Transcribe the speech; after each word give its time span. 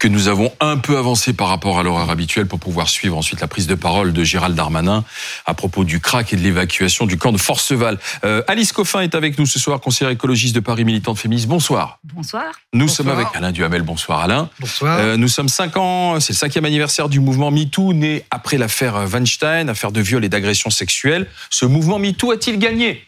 que 0.00 0.08
nous 0.08 0.28
avons 0.28 0.50
un 0.60 0.78
peu 0.78 0.96
avancé 0.96 1.34
par 1.34 1.48
rapport 1.48 1.78
à 1.78 1.82
l'horaire 1.82 2.08
habituel 2.08 2.46
pour 2.46 2.58
pouvoir 2.58 2.88
suivre 2.88 3.18
ensuite 3.18 3.42
la 3.42 3.48
prise 3.48 3.66
de 3.66 3.74
parole 3.74 4.14
de 4.14 4.24
Gérald 4.24 4.56
Darmanin 4.56 5.04
à 5.44 5.52
propos 5.52 5.84
du 5.84 6.00
crack 6.00 6.32
et 6.32 6.36
de 6.36 6.40
l'évacuation 6.40 7.04
du 7.04 7.18
camp 7.18 7.32
de 7.32 7.38
Forceval. 7.38 7.98
Euh, 8.24 8.42
Alice 8.48 8.72
Coffin 8.72 9.02
est 9.02 9.14
avec 9.14 9.38
nous 9.38 9.44
ce 9.44 9.58
soir, 9.58 9.78
conseillère 9.78 10.10
écologiste 10.10 10.54
de 10.54 10.60
Paris, 10.60 10.86
militante 10.86 11.18
féministe. 11.18 11.48
Bonsoir. 11.48 11.98
Bonsoir. 12.02 12.46
Nous 12.72 12.88
sommes 12.88 13.10
avec 13.10 13.26
Alain 13.34 13.52
Duhamel. 13.52 13.82
Bonsoir 13.82 14.20
Alain. 14.20 14.48
Bonsoir. 14.58 14.98
Euh, 14.98 15.16
nous 15.18 15.28
sommes 15.28 15.50
cinq 15.50 15.76
ans, 15.76 16.18
c'est 16.18 16.32
le 16.32 16.38
cinquième 16.38 16.64
anniversaire 16.64 17.10
du 17.10 17.20
mouvement 17.20 17.50
MeToo, 17.50 17.92
né 17.92 18.24
après 18.30 18.56
l'affaire 18.56 19.04
Weinstein, 19.06 19.68
affaire 19.68 19.92
de 19.92 20.00
viol 20.00 20.24
et 20.24 20.30
d'agression 20.30 20.70
sexuelle. 20.70 21.26
Ce 21.50 21.66
mouvement 21.66 21.98
MeToo 21.98 22.30
a-t-il 22.30 22.58
gagné? 22.58 23.04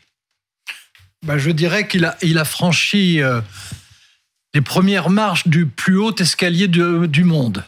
Bah, 1.25 1.39
Je 1.39 1.51
dirais 1.51 1.89
qu'il 1.89 2.05
a, 2.05 2.17
il 2.23 2.39
a 2.39 2.45
franchi... 2.45 3.23
Euh 3.23 3.41
les 4.55 4.61
premières 4.61 5.11
marches 5.11 5.49
du 5.49 5.67
plus 5.67 5.97
haut 5.97 6.15
escalier 6.15 6.69
du 6.69 7.25
monde. 7.25 7.65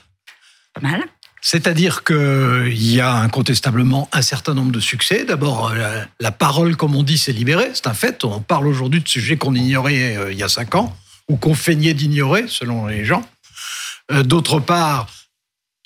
Pas 0.74 0.80
mal. 0.80 1.02
C'est-à-dire 1.40 2.04
qu'il 2.04 2.72
y 2.72 3.00
a 3.00 3.14
incontestablement 3.16 4.08
un 4.12 4.22
certain 4.22 4.54
nombre 4.54 4.72
de 4.72 4.80
succès. 4.80 5.24
D'abord, 5.24 5.70
euh, 5.70 6.02
la, 6.18 6.32
parole, 6.32 6.74
comme 6.74 6.96
on 6.96 7.02
dit, 7.02 7.18
s'est 7.18 7.32
libérée. 7.32 7.70
C'est 7.74 7.86
un 7.86 7.94
fait. 7.94 8.24
On 8.24 8.40
parle 8.40 8.66
aujourd'hui 8.66 9.02
de 9.02 9.08
sujets 9.08 9.36
qu'on 9.36 9.54
ignorait 9.54 10.16
euh, 10.16 10.32
il 10.32 10.38
y 10.38 10.42
a 10.42 10.48
cinq 10.48 10.74
ans, 10.74 10.96
ou 11.28 11.36
qu'on 11.36 11.54
feignait 11.54 11.92
d'ignorer, 11.92 12.46
selon 12.48 12.86
les 12.86 13.04
gens. 13.04 13.28
Euh, 14.10 14.22
d'autre 14.22 14.58
part, 14.58 15.06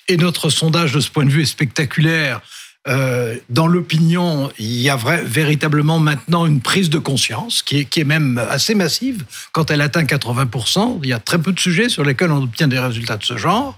et 0.07 0.15
notre 0.15 0.49
sondage 0.49 0.93
de 0.93 1.01
ce 1.01 1.09
point 1.09 1.25
de 1.25 1.29
vue 1.29 1.41
est 1.41 1.45
spectaculaire, 1.45 2.41
euh, 2.87 3.35
dans 3.49 3.67
l'opinion, 3.67 4.51
il 4.57 4.79
y 4.79 4.89
a 4.89 4.95
véritablement 4.95 5.99
maintenant 5.99 6.45
une 6.45 6.61
prise 6.61 6.89
de 6.89 6.97
conscience 6.97 7.61
qui 7.61 7.79
est, 7.79 7.85
qui 7.85 7.99
est, 7.99 8.05
même 8.05 8.37
assez 8.49 8.73
massive. 8.73 9.25
Quand 9.51 9.69
elle 9.69 9.81
atteint 9.81 10.03
80%, 10.03 10.99
il 11.03 11.09
y 11.09 11.13
a 11.13 11.19
très 11.19 11.39
peu 11.39 11.51
de 11.51 11.59
sujets 11.59 11.89
sur 11.89 12.03
lesquels 12.03 12.31
on 12.31 12.41
obtient 12.41 12.67
des 12.67 12.79
résultats 12.79 13.17
de 13.17 13.23
ce 13.23 13.37
genre. 13.37 13.77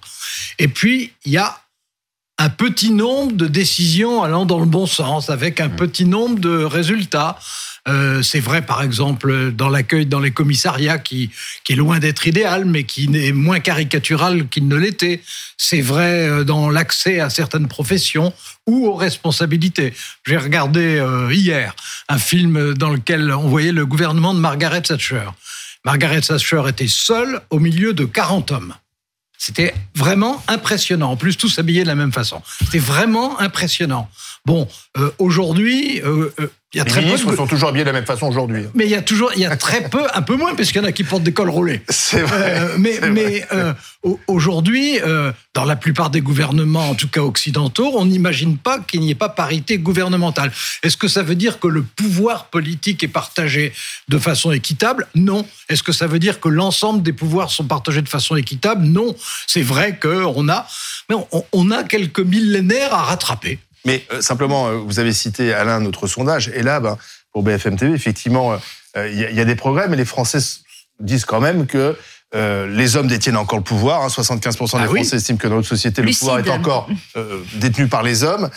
Et 0.60 0.68
puis, 0.68 1.14
il 1.26 1.32
y 1.32 1.38
a 1.38 1.62
un 2.38 2.50
petit 2.50 2.92
nombre 2.92 3.34
de 3.34 3.48
décisions 3.48 4.24
allant 4.24 4.46
dans 4.46 4.60
le 4.60 4.66
bon 4.66 4.86
sens, 4.86 5.30
avec 5.30 5.60
un 5.60 5.70
mmh. 5.70 5.76
petit 5.76 6.06
nombre 6.06 6.40
de 6.40 6.64
résultats. 6.64 7.38
Euh, 7.88 8.22
c'est 8.22 8.40
vrai, 8.40 8.62
par 8.62 8.84
exemple, 8.84 9.52
dans 9.52 9.70
l'accueil 9.70 10.06
dans 10.06 10.20
les 10.20 10.32
commissariats, 10.32 11.00
qui, 11.00 11.32
qui 11.64 11.74
est 11.74 11.76
loin 11.76 12.00
d'être 12.00 12.28
idéal, 12.28 12.66
mais 12.66 12.84
qui 12.84 13.10
est 13.14 13.32
moins 13.32 13.60
caricatural 13.60 14.48
qu'il 14.50 14.68
ne 14.68 14.76
l'était. 14.76 15.22
C'est 15.58 15.82
vrai 15.82 16.28
euh, 16.28 16.44
dans 16.44 16.70
l'accès 16.70 17.20
à 17.20 17.30
certaines 17.30 17.68
professions 17.68 18.34
ou 18.68 18.88
aux 18.88 18.96
responsabilités. 18.96 19.94
J'ai 20.28 20.38
regardé 20.38 20.98
euh, 21.00 21.34
hier 21.34 21.76
un 22.08 22.20
film 22.20 22.74
dans 22.76 22.92
lequel 22.92 23.32
on 23.32 23.48
voyait 23.48 23.72
le 23.72 23.86
gouvernement 23.86 24.34
de 24.34 24.40
Margaret 24.40 24.82
Thatcher. 24.82 25.30
Margaret 25.84 26.22
Thatcher 26.22 26.64
était 26.68 26.88
seule 26.88 27.42
au 27.50 27.58
milieu 27.58 27.94
de 27.94 28.06
40 28.06 28.52
hommes. 28.52 28.76
C'était 29.44 29.74
vraiment 29.96 30.44
impressionnant. 30.48 31.10
En 31.10 31.18
plus, 31.18 31.36
tous 31.36 31.58
habillés 31.58 31.82
de 31.82 31.88
la 31.88 31.96
même 31.96 32.12
façon. 32.12 32.44
C'était 32.60 32.78
vraiment 32.78 33.40
impressionnant. 33.40 34.08
Bon, 34.46 34.68
aujourd'hui, 35.20 36.02
il 36.74 36.78
y 36.78 36.80
a 36.80 36.86
les 36.86 36.90
très 36.90 37.02
ministres 37.02 37.30
peu 37.30 37.36
sont 37.36 37.48
toujours 37.48 37.68
habillés 37.68 37.84
de 37.84 37.90
la 37.90 37.94
même 37.94 38.06
façon 38.06 38.28
aujourd'hui. 38.28 38.64
Mais 38.76 38.86
il 38.86 38.92
y 38.92 38.96
a 38.96 39.02
toujours, 39.02 39.32
il 39.36 39.42
y 39.42 39.46
a 39.46 39.58
très 39.58 39.90
peu, 39.90 40.04
un 40.14 40.22
peu 40.22 40.38
moins, 40.38 40.56
parce 40.56 40.72
qu'il 40.72 40.82
y 40.82 40.86
en 40.86 40.88
a 40.88 40.94
qui 40.94 41.04
portent 41.04 41.24
des 41.24 41.34
cols 41.34 41.50
roulés. 41.50 41.82
C'est 41.90 42.22
vrai. 42.22 42.60
Euh, 42.62 42.76
mais 42.78 42.98
mais 43.12 43.46
euh, 43.52 43.74
aujourd'hui, 44.28 45.02
euh, 45.02 45.34
dans 45.54 45.66
la 45.66 45.76
plupart 45.76 46.12
des 46.12 46.22
gouvernements, 46.22 46.90
en 46.90 46.96
tout 46.96 47.10
cas 47.10 47.20
occidentaux, 47.20 47.92
on 47.96 48.06
n'imagine 48.06 48.58
pas 48.58 48.80
qu'il 48.80 49.02
n'y 49.02 49.12
ait 49.12 49.16
pas 49.16 49.28
parité 49.28 49.80
gouvernementale. 49.80 50.54
Est-ce 50.82 50.96
que 50.96 51.10
ça 51.10 51.24
veut 51.24 51.36
dire 51.36 51.60
que 51.60 51.68
le 51.68 51.82
pouvoir 51.82 52.46
politique 52.46 53.04
est 53.04 53.10
partagé 53.10 53.74
de 54.08 54.18
façon 54.18 54.54
équitable? 54.54 55.08
Non. 55.14 55.46
Est-ce 55.68 55.84
que 55.84 55.92
ça 55.92 56.08
veut 56.08 56.20
dire 56.20 56.40
que 56.40 56.48
l'ensemble 56.48 57.04
des 57.04 57.14
pouvoirs 57.14 57.52
sont 57.52 57.66
partagés 57.66 58.02
de 58.02 58.10
façon 58.10 58.38
équitable? 58.38 58.86
Non. 58.86 59.14
C'est 59.46 59.62
vrai 59.62 60.00
qu'on 60.02 60.48
a, 60.48 60.66
mais 61.10 61.18
on, 61.34 61.44
on 61.52 61.72
a 61.72 61.84
quelques 61.84 62.22
millénaires 62.22 62.94
à 62.94 63.04
rattraper. 63.04 63.60
Mais 63.86 64.04
euh, 64.12 64.22
simplement, 64.22 64.68
euh, 64.68 64.76
vous 64.76 65.00
avez 65.00 65.14
cité 65.14 65.54
Alain 65.54 65.80
notre 65.80 66.08
sondage, 66.08 66.50
et 66.54 66.64
là, 66.64 66.80
ben, 66.80 66.98
pour 67.32 67.44
BFM 67.44 67.78
TV, 67.78 67.94
effectivement, 67.94 68.54
euh, 68.98 69.10
il 69.10 69.20
y, 69.20 69.40
a 69.40 69.46
des 69.46 69.56
progrès, 69.56 69.88
mais 69.88 69.96
les 69.96 70.06
Français 70.06 70.40
disent 71.00 71.26
quand 71.26 71.40
même 71.40 71.66
que 71.66 71.96
les 72.34 72.96
hommes 72.96 73.08
détiennent 73.08 73.36
encore 73.36 73.58
le 73.58 73.64
pouvoir. 73.64 74.08
75% 74.08 74.76
hein. 74.76 74.80
des 74.80 74.86
ah 74.86 74.88
Français 74.88 75.18
estiment 75.18 75.38
que 75.38 75.48
dans 75.48 75.56
notre 75.56 75.68
société, 75.68 76.02
le 76.02 76.12
pouvoir 76.12 76.40
est 76.40 76.50
encore 76.50 76.90
détenu 77.56 77.88
par 77.88 78.04
les 78.04 78.24
hommes. 78.24 78.50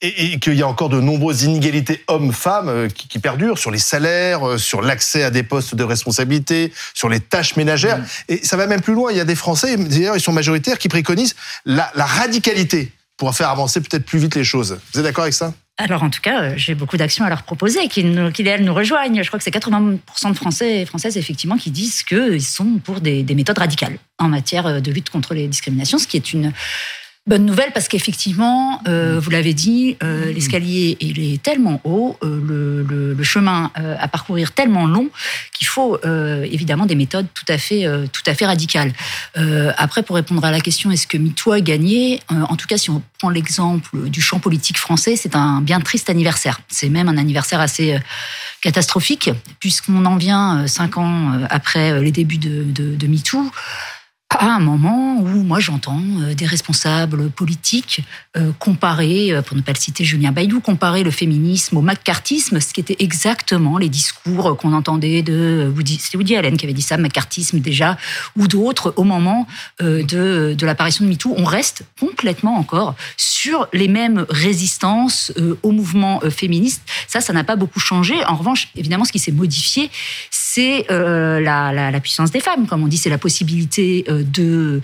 et, 0.00 0.38
qu'il 0.38 0.54
y 0.54 0.62
a 0.62 0.68
encore 0.68 0.90
de 0.90 1.00
nombreuses 1.00 1.42
inégalités 1.42 2.04
hommes-femmes 2.06 2.88
qui, 2.92 3.18
perdurent 3.18 3.58
sur 3.58 3.72
les 3.72 3.78
salaires, 3.78 4.58
sur 4.58 4.80
l'accès 4.80 5.24
à 5.24 5.30
des 5.30 5.42
postes 5.42 5.74
de 5.74 5.82
responsabilité, 5.82 6.72
sur 6.94 7.08
les 7.08 7.18
tâches 7.18 7.56
ménagères. 7.56 7.98
Mm. 7.98 8.04
Et 8.28 8.44
ça 8.44 8.56
va 8.56 8.66
même 8.68 8.80
plus 8.80 8.94
loin. 8.94 9.10
Il 9.10 9.16
y 9.16 9.20
a 9.20 9.24
des 9.24 9.36
Français, 9.36 9.76
d'ailleurs, 9.76 10.16
ils 10.16 10.20
sont 10.20 10.32
majoritaires, 10.32 10.78
qui 10.78 10.88
préconisent 10.88 11.34
la, 11.64 11.90
la 11.94 12.06
radicalité 12.06 12.92
pour 13.24 13.34
faire 13.34 13.48
avancer 13.48 13.80
peut-être 13.80 14.04
plus 14.04 14.18
vite 14.18 14.34
les 14.34 14.44
choses. 14.44 14.78
Vous 14.92 15.00
êtes 15.00 15.04
d'accord 15.04 15.22
avec 15.22 15.34
ça? 15.34 15.54
Alors 15.78 16.02
en 16.02 16.10
tout 16.10 16.20
cas, 16.20 16.42
euh, 16.42 16.54
j'ai 16.56 16.74
beaucoup 16.74 16.96
d'actions 16.96 17.24
à 17.24 17.28
leur 17.28 17.42
proposer, 17.42 17.88
qui, 17.88 18.04
nous, 18.04 18.30
qui 18.30 18.46
elles 18.46 18.64
nous 18.64 18.74
rejoignent. 18.74 19.22
Je 19.22 19.28
crois 19.28 19.38
que 19.38 19.44
c'est 19.44 19.54
80% 19.54 19.98
de 20.28 20.34
Français 20.34 20.82
et 20.82 20.86
Françaises 20.86 21.16
effectivement 21.16 21.56
qui 21.56 21.70
disent 21.70 22.02
qu'ils 22.02 22.44
sont 22.44 22.78
pour 22.84 23.00
des, 23.00 23.22
des 23.22 23.34
méthodes 23.34 23.58
radicales 23.58 23.98
en 24.18 24.28
matière 24.28 24.66
euh, 24.66 24.80
de 24.80 24.92
lutte 24.92 25.10
contre 25.10 25.34
les 25.34 25.48
discriminations, 25.48 25.98
ce 25.98 26.06
qui 26.06 26.16
est 26.16 26.32
une 26.32 26.52
Bonne 27.26 27.46
nouvelle 27.46 27.72
parce 27.72 27.88
qu'effectivement, 27.88 28.82
euh, 28.86 29.18
vous 29.18 29.30
l'avez 29.30 29.54
dit, 29.54 29.96
euh, 30.02 30.30
l'escalier 30.30 30.98
il 31.00 31.18
est 31.20 31.42
tellement 31.42 31.80
haut, 31.84 32.18
euh, 32.22 33.14
le, 33.16 33.22
chemin 33.22 33.70
à 33.74 34.06
parcourir 34.08 34.52
tellement 34.52 34.86
long 34.86 35.08
qu'il 35.54 35.66
faut 35.66 35.98
évidemment 36.04 36.84
des 36.84 36.94
méthodes 36.94 37.26
tout 37.32 37.46
à 37.48 37.56
fait, 37.56 37.86
tout 38.12 38.22
à 38.26 38.34
fait 38.34 38.44
radicales. 38.44 38.92
après, 39.78 40.02
pour 40.02 40.16
répondre 40.16 40.44
à 40.44 40.50
la 40.50 40.60
question, 40.60 40.90
est-ce 40.90 41.06
que 41.06 41.16
MeToo 41.16 41.52
a 41.52 41.60
gagné 41.62 42.20
En 42.28 42.56
tout 42.56 42.66
cas, 42.66 42.76
si 42.76 42.90
on 42.90 43.02
prend 43.18 43.30
l'exemple 43.30 44.10
du 44.10 44.20
champ 44.20 44.40
politique 44.40 44.76
français, 44.76 45.16
c'est 45.16 45.34
un 45.36 45.62
bien 45.62 45.80
triste 45.80 46.10
anniversaire. 46.10 46.60
C'est 46.68 46.90
même 46.90 47.08
un 47.08 47.16
anniversaire 47.16 47.60
assez 47.60 47.98
catastrophique 48.60 49.30
puisqu'on 49.58 50.04
en 50.04 50.16
vient 50.16 50.66
cinq 50.66 50.98
ans 50.98 51.32
après 51.48 51.98
les 52.02 52.12
débuts 52.12 52.38
de, 52.38 52.64
de, 52.64 52.94
de 52.94 53.06
MeToo 53.06 53.50
à 54.30 54.46
un 54.46 54.60
moment 54.60 55.20
où 55.20 55.42
moi 55.42 55.60
j'entends 55.60 56.02
euh, 56.20 56.34
des 56.34 56.46
responsables 56.46 57.30
politiques 57.30 58.02
euh, 58.36 58.52
comparer, 58.58 59.32
euh, 59.32 59.42
pour 59.42 59.56
ne 59.56 59.62
pas 59.62 59.72
le 59.72 59.78
citer 59.78 60.04
Julien 60.04 60.32
Baydou, 60.32 60.60
comparer 60.60 61.02
le 61.02 61.10
féminisme 61.10 61.76
au 61.76 61.80
macartisme, 61.80 62.60
ce 62.60 62.72
qui 62.72 62.80
était 62.80 62.96
exactement 62.98 63.78
les 63.78 63.88
discours 63.88 64.56
qu'on 64.56 64.72
entendait 64.72 65.22
de 65.22 65.72
Woody, 65.74 66.00
Woody 66.14 66.36
Allen 66.36 66.56
qui 66.56 66.66
avait 66.66 66.72
dit 66.72 66.82
ça, 66.82 66.96
macartisme 66.96 67.60
déjà, 67.60 67.96
ou 68.36 68.48
d'autres 68.48 68.92
au 68.96 69.04
moment 69.04 69.46
de, 69.80 70.54
de 70.54 70.66
l'apparition 70.66 71.04
de 71.04 71.10
MeToo. 71.10 71.34
On 71.36 71.44
reste 71.44 71.84
complètement 72.00 72.56
encore 72.56 72.94
sur 73.16 73.68
les 73.72 73.88
mêmes 73.88 74.26
résistances 74.28 75.32
au 75.62 75.70
mouvement 75.70 76.20
féministe. 76.30 76.82
Ça, 77.08 77.20
ça 77.20 77.32
n'a 77.32 77.44
pas 77.44 77.56
beaucoup 77.56 77.80
changé. 77.80 78.14
En 78.24 78.36
revanche, 78.36 78.68
évidemment, 78.76 79.04
ce 79.04 79.12
qui 79.12 79.18
s'est 79.18 79.32
modifié, 79.32 79.90
c'est 80.30 80.86
la, 80.88 82.00
puissance 82.00 82.30
des 82.30 82.40
femmes, 82.40 82.66
comme 82.66 82.82
on 82.82 82.88
dit, 82.88 82.98
c'est 82.98 83.10
la 83.10 83.18
possibilité 83.18 84.04
de 84.22 84.80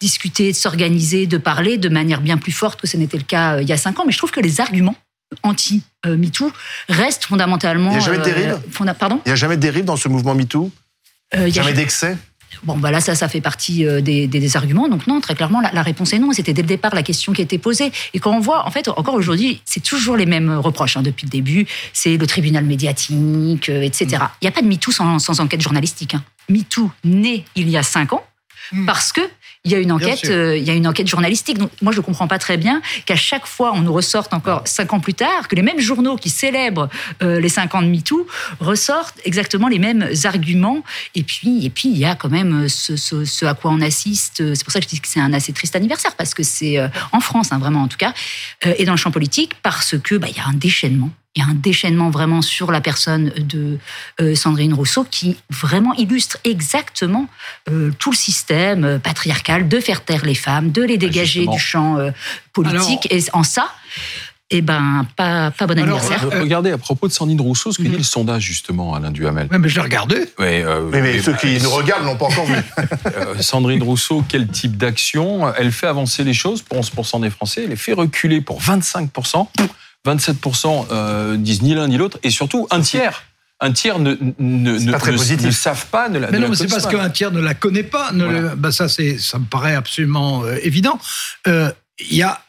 discuter, 0.00 0.52
de 0.52 0.56
s'organiser, 0.56 1.26
de 1.26 1.38
parler 1.38 1.78
de 1.78 1.88
manière 1.88 2.20
bien 2.20 2.36
plus 2.36 2.52
forte 2.52 2.80
que 2.80 2.86
ce 2.86 2.96
n'était 2.96 3.16
le 3.16 3.24
cas 3.24 3.56
euh, 3.56 3.62
il 3.62 3.68
y 3.68 3.72
a 3.72 3.76
cinq 3.76 3.98
ans. 3.98 4.04
Mais 4.06 4.12
je 4.12 4.18
trouve 4.18 4.30
que 4.30 4.40
les 4.40 4.60
arguments 4.60 4.96
anti-MeToo 5.42 6.52
restent 6.88 7.24
fondamentalement. 7.24 7.90
Il 7.90 7.98
n'y 7.98 8.02
a 8.02 8.06
jamais 8.06 8.18
de 8.18 8.24
dérive 8.24 8.60
euh, 8.80 8.94
Pardon? 8.94 9.20
Il 9.24 9.28
n'y 9.28 9.32
a 9.32 9.36
jamais 9.36 9.56
de 9.56 9.62
dérive 9.62 9.84
dans 9.84 9.96
ce 9.96 10.08
mouvement 10.08 10.34
MeToo? 10.34 10.70
Euh, 11.34 11.50
Jamais 11.50 11.72
d'excès? 11.72 12.16
Bon, 12.62 12.76
bah 12.76 12.92
là, 12.92 13.00
ça, 13.00 13.16
ça 13.16 13.28
fait 13.28 13.40
partie 13.40 13.84
des, 14.02 14.56
arguments. 14.56 14.88
Donc 14.88 15.08
non, 15.08 15.20
très 15.20 15.34
clairement, 15.34 15.60
la, 15.60 15.82
réponse 15.82 16.12
est 16.12 16.20
non. 16.20 16.30
C'était 16.32 16.52
dès 16.52 16.62
le 16.62 16.68
départ 16.68 16.94
la 16.94 17.02
question 17.02 17.32
qui 17.32 17.40
a 17.40 17.44
été 17.44 17.58
posée. 17.58 17.90
Et 18.14 18.20
quand 18.20 18.30
on 18.30 18.38
voit, 18.38 18.64
en 18.64 18.70
fait, 18.70 18.86
encore 18.88 19.14
aujourd'hui, 19.14 19.60
c'est 19.64 19.82
toujours 19.82 20.16
les 20.16 20.24
mêmes 20.24 20.56
reproches 20.58 20.96
hein, 20.96 21.02
depuis 21.02 21.26
le 21.26 21.30
début. 21.30 21.66
C'est 21.92 22.16
le 22.16 22.26
tribunal 22.28 22.64
médiatique, 22.64 23.68
etc. 23.68 24.06
Il 24.40 24.44
n'y 24.44 24.48
a 24.48 24.52
pas 24.52 24.62
de 24.62 24.68
MeToo 24.68 24.92
sans, 24.92 25.18
sans 25.18 25.40
enquête 25.40 25.62
journalistique. 25.62 26.14
Hein. 26.14 26.22
MeToo 26.48 26.90
né 27.02 27.44
il 27.56 27.68
y 27.68 27.76
a 27.76 27.82
cinq 27.82 28.12
ans 28.12 28.24
Hmm. 28.72 28.86
parce 28.86 29.12
que 29.12 29.20
il 29.64 29.72
y 29.72 29.74
a 29.74 29.78
une 29.78 29.92
enquête, 29.92 30.26
euh, 30.26 30.58
il 30.58 30.64
y 30.64 30.70
a 30.70 30.74
une 30.74 30.86
enquête 30.86 31.06
journalistique. 31.06 31.58
Donc 31.58 31.70
moi 31.80 31.90
je 31.90 31.98
ne 31.98 32.02
comprends 32.02 32.28
pas 32.28 32.38
très 32.38 32.58
bien 32.58 32.82
qu'à 33.06 33.16
chaque 33.16 33.46
fois 33.46 33.72
on 33.72 33.80
nous 33.80 33.92
ressorte 33.92 34.34
encore 34.34 34.62
cinq 34.66 34.92
ans 34.92 35.00
plus 35.00 35.14
tard 35.14 35.48
que 35.48 35.54
les 35.54 35.62
mêmes 35.62 35.80
journaux 35.80 36.16
qui 36.16 36.28
célèbrent 36.28 36.90
euh, 37.22 37.40
les 37.40 37.48
cinq 37.48 37.74
ans 37.74 37.80
de 37.80 37.86
MeToo 37.86 38.26
ressortent 38.60 39.18
exactement 39.24 39.68
les 39.68 39.78
mêmes 39.78 40.06
arguments. 40.24 40.82
Et 41.14 41.22
puis 41.22 41.64
et 41.64 41.70
puis 41.70 41.88
il 41.88 41.96
y 41.96 42.04
a 42.04 42.14
quand 42.14 42.28
même 42.28 42.68
ce, 42.68 42.96
ce, 42.96 43.44
à 43.46 43.54
quoi 43.54 43.70
on 43.70 43.80
assiste. 43.80 44.54
C'est 44.54 44.64
pour 44.64 44.72
ça 44.72 44.80
que 44.80 44.84
je 44.84 44.90
dis 44.90 45.00
que 45.00 45.08
c'est 45.08 45.20
un 45.20 45.32
assez 45.32 45.52
triste 45.54 45.74
anniversaire 45.76 46.14
parce 46.14 46.34
que 46.34 46.42
c'est 46.42 46.78
euh, 46.78 46.88
en 47.12 47.20
France 47.20 47.50
hein, 47.52 47.58
vraiment 47.58 47.82
en 47.82 47.88
tout 47.88 47.98
cas 47.98 48.12
et 48.64 48.84
dans 48.84 48.92
le 48.92 48.98
champ 48.98 49.10
politique 49.10 49.54
parce 49.62 49.96
que 49.98 50.16
bah, 50.16 50.26
il 50.30 50.36
y 50.36 50.40
a 50.40 50.46
un 50.46 50.54
déchaînement 50.54 51.10
il 51.36 51.42
y 51.42 51.46
a 51.46 51.48
un 51.48 51.54
déchaînement 51.54 52.10
vraiment 52.10 52.42
sur 52.42 52.70
la 52.70 52.80
personne 52.80 53.30
de 53.36 53.78
euh, 54.20 54.34
Sandrine 54.34 54.72
Rousseau 54.74 55.04
qui 55.10 55.36
vraiment 55.50 55.92
illustre 55.94 56.38
exactement 56.44 57.26
euh, 57.70 57.90
tout 57.98 58.12
le 58.12 58.16
système 58.16 58.84
euh, 58.84 58.98
patriarcal 58.98 59.68
de 59.68 59.80
faire 59.80 60.04
taire 60.04 60.24
les 60.24 60.34
femmes, 60.36 60.70
de 60.70 60.82
les 60.82 60.96
dégager 60.98 61.46
du 61.46 61.58
champ 61.58 61.98
politique. 62.52 63.08
et 63.10 63.22
en 63.32 63.42
ça, 63.42 63.68
eh 64.50 64.60
ben, 64.60 65.06
pas, 65.16 65.50
pas 65.50 65.66
bon 65.66 65.72
Alors, 65.76 65.98
anniversaire. 65.98 66.28
Euh, 66.32 66.40
Regardez, 66.42 66.70
à 66.70 66.78
propos 66.78 67.08
de 67.08 67.12
Sandrine 67.12 67.40
Rousseau, 67.40 67.72
ce 67.72 67.78
que 67.78 67.82
Mhm. 67.82 67.90
dit 67.90 67.96
le 67.96 68.02
sondage, 68.04 68.42
justement, 68.42 68.94
Alain 68.94 69.10
Duhamel. 69.10 69.48
Ouais, 69.50 69.58
mais 69.58 69.68
je 69.68 69.74
l'ai 69.74 69.80
regardé. 69.80 70.16
Ouais, 70.38 70.62
euh, 70.64 70.82
Oui, 70.84 70.90
mais 70.92 71.02
mais- 71.02 71.22
ceux 71.22 71.34
qui 71.34 71.58
nous 71.60 71.70
regardent 71.70 72.04
l'ont 72.04 72.16
pas 72.16 72.26
encore 72.26 72.44
vu. 72.46 72.54
Euh, 73.16 73.40
Sandrine 73.40 73.82
Rousseau, 73.82 74.22
quel 74.28 74.46
type 74.48 74.76
d'action? 74.76 75.52
Elle 75.54 75.72
fait 75.72 75.86
avancer 75.86 76.22
les 76.24 76.34
choses 76.34 76.62
pour 76.62 76.78
11% 76.78 77.20
des 77.20 77.30
Français, 77.30 77.62
elle 77.64 77.70
les 77.70 77.76
fait 77.76 77.92
reculer 77.92 78.40
pour 78.40 78.60
25%. 78.60 79.48
27% 80.06 80.86
euh, 80.90 81.36
disent 81.36 81.62
ni 81.62 81.74
l'un 81.74 81.88
ni 81.88 81.96
l'autre, 81.96 82.18
et 82.22 82.30
surtout 82.30 82.66
un 82.70 82.80
tiers. 82.80 83.22
Un 83.60 83.72
tiers 83.72 83.98
ne, 83.98 84.16
ne, 84.38 84.78
C'est 84.78 84.84
ne, 84.86 84.92
pas 84.92 84.98
très 84.98 85.12
ne- 85.12 85.46
ne 85.46 85.50
savent 85.50 85.86
pas, 85.86 86.08
ne 86.08 86.18
la 86.18 86.30
Mais 86.30 86.38
ne 86.38 86.42
non, 86.44 86.50
mais 86.50 86.56
c'est 86.56 86.66
parce 86.66 86.86
qu'un 86.86 87.08
tiers 87.08 87.30
ne 87.30 87.40
la 87.40 87.54
connaît 87.54 87.84
pas. 87.84 88.12
Ne 88.12 88.24
Voilà. 88.24 88.40
le- 88.40 88.48
bah 88.56 88.72
ça, 88.72 88.88
c'est, 88.88 89.16
ça 89.18 89.38
me 89.38 89.44
paraît 89.44 89.74
absolument 89.76 90.44
euh, 90.44 90.56
évident. 90.62 90.98
Euh, 91.46 91.70
Il 92.00 92.16
y 92.16 92.22
a 92.22 92.42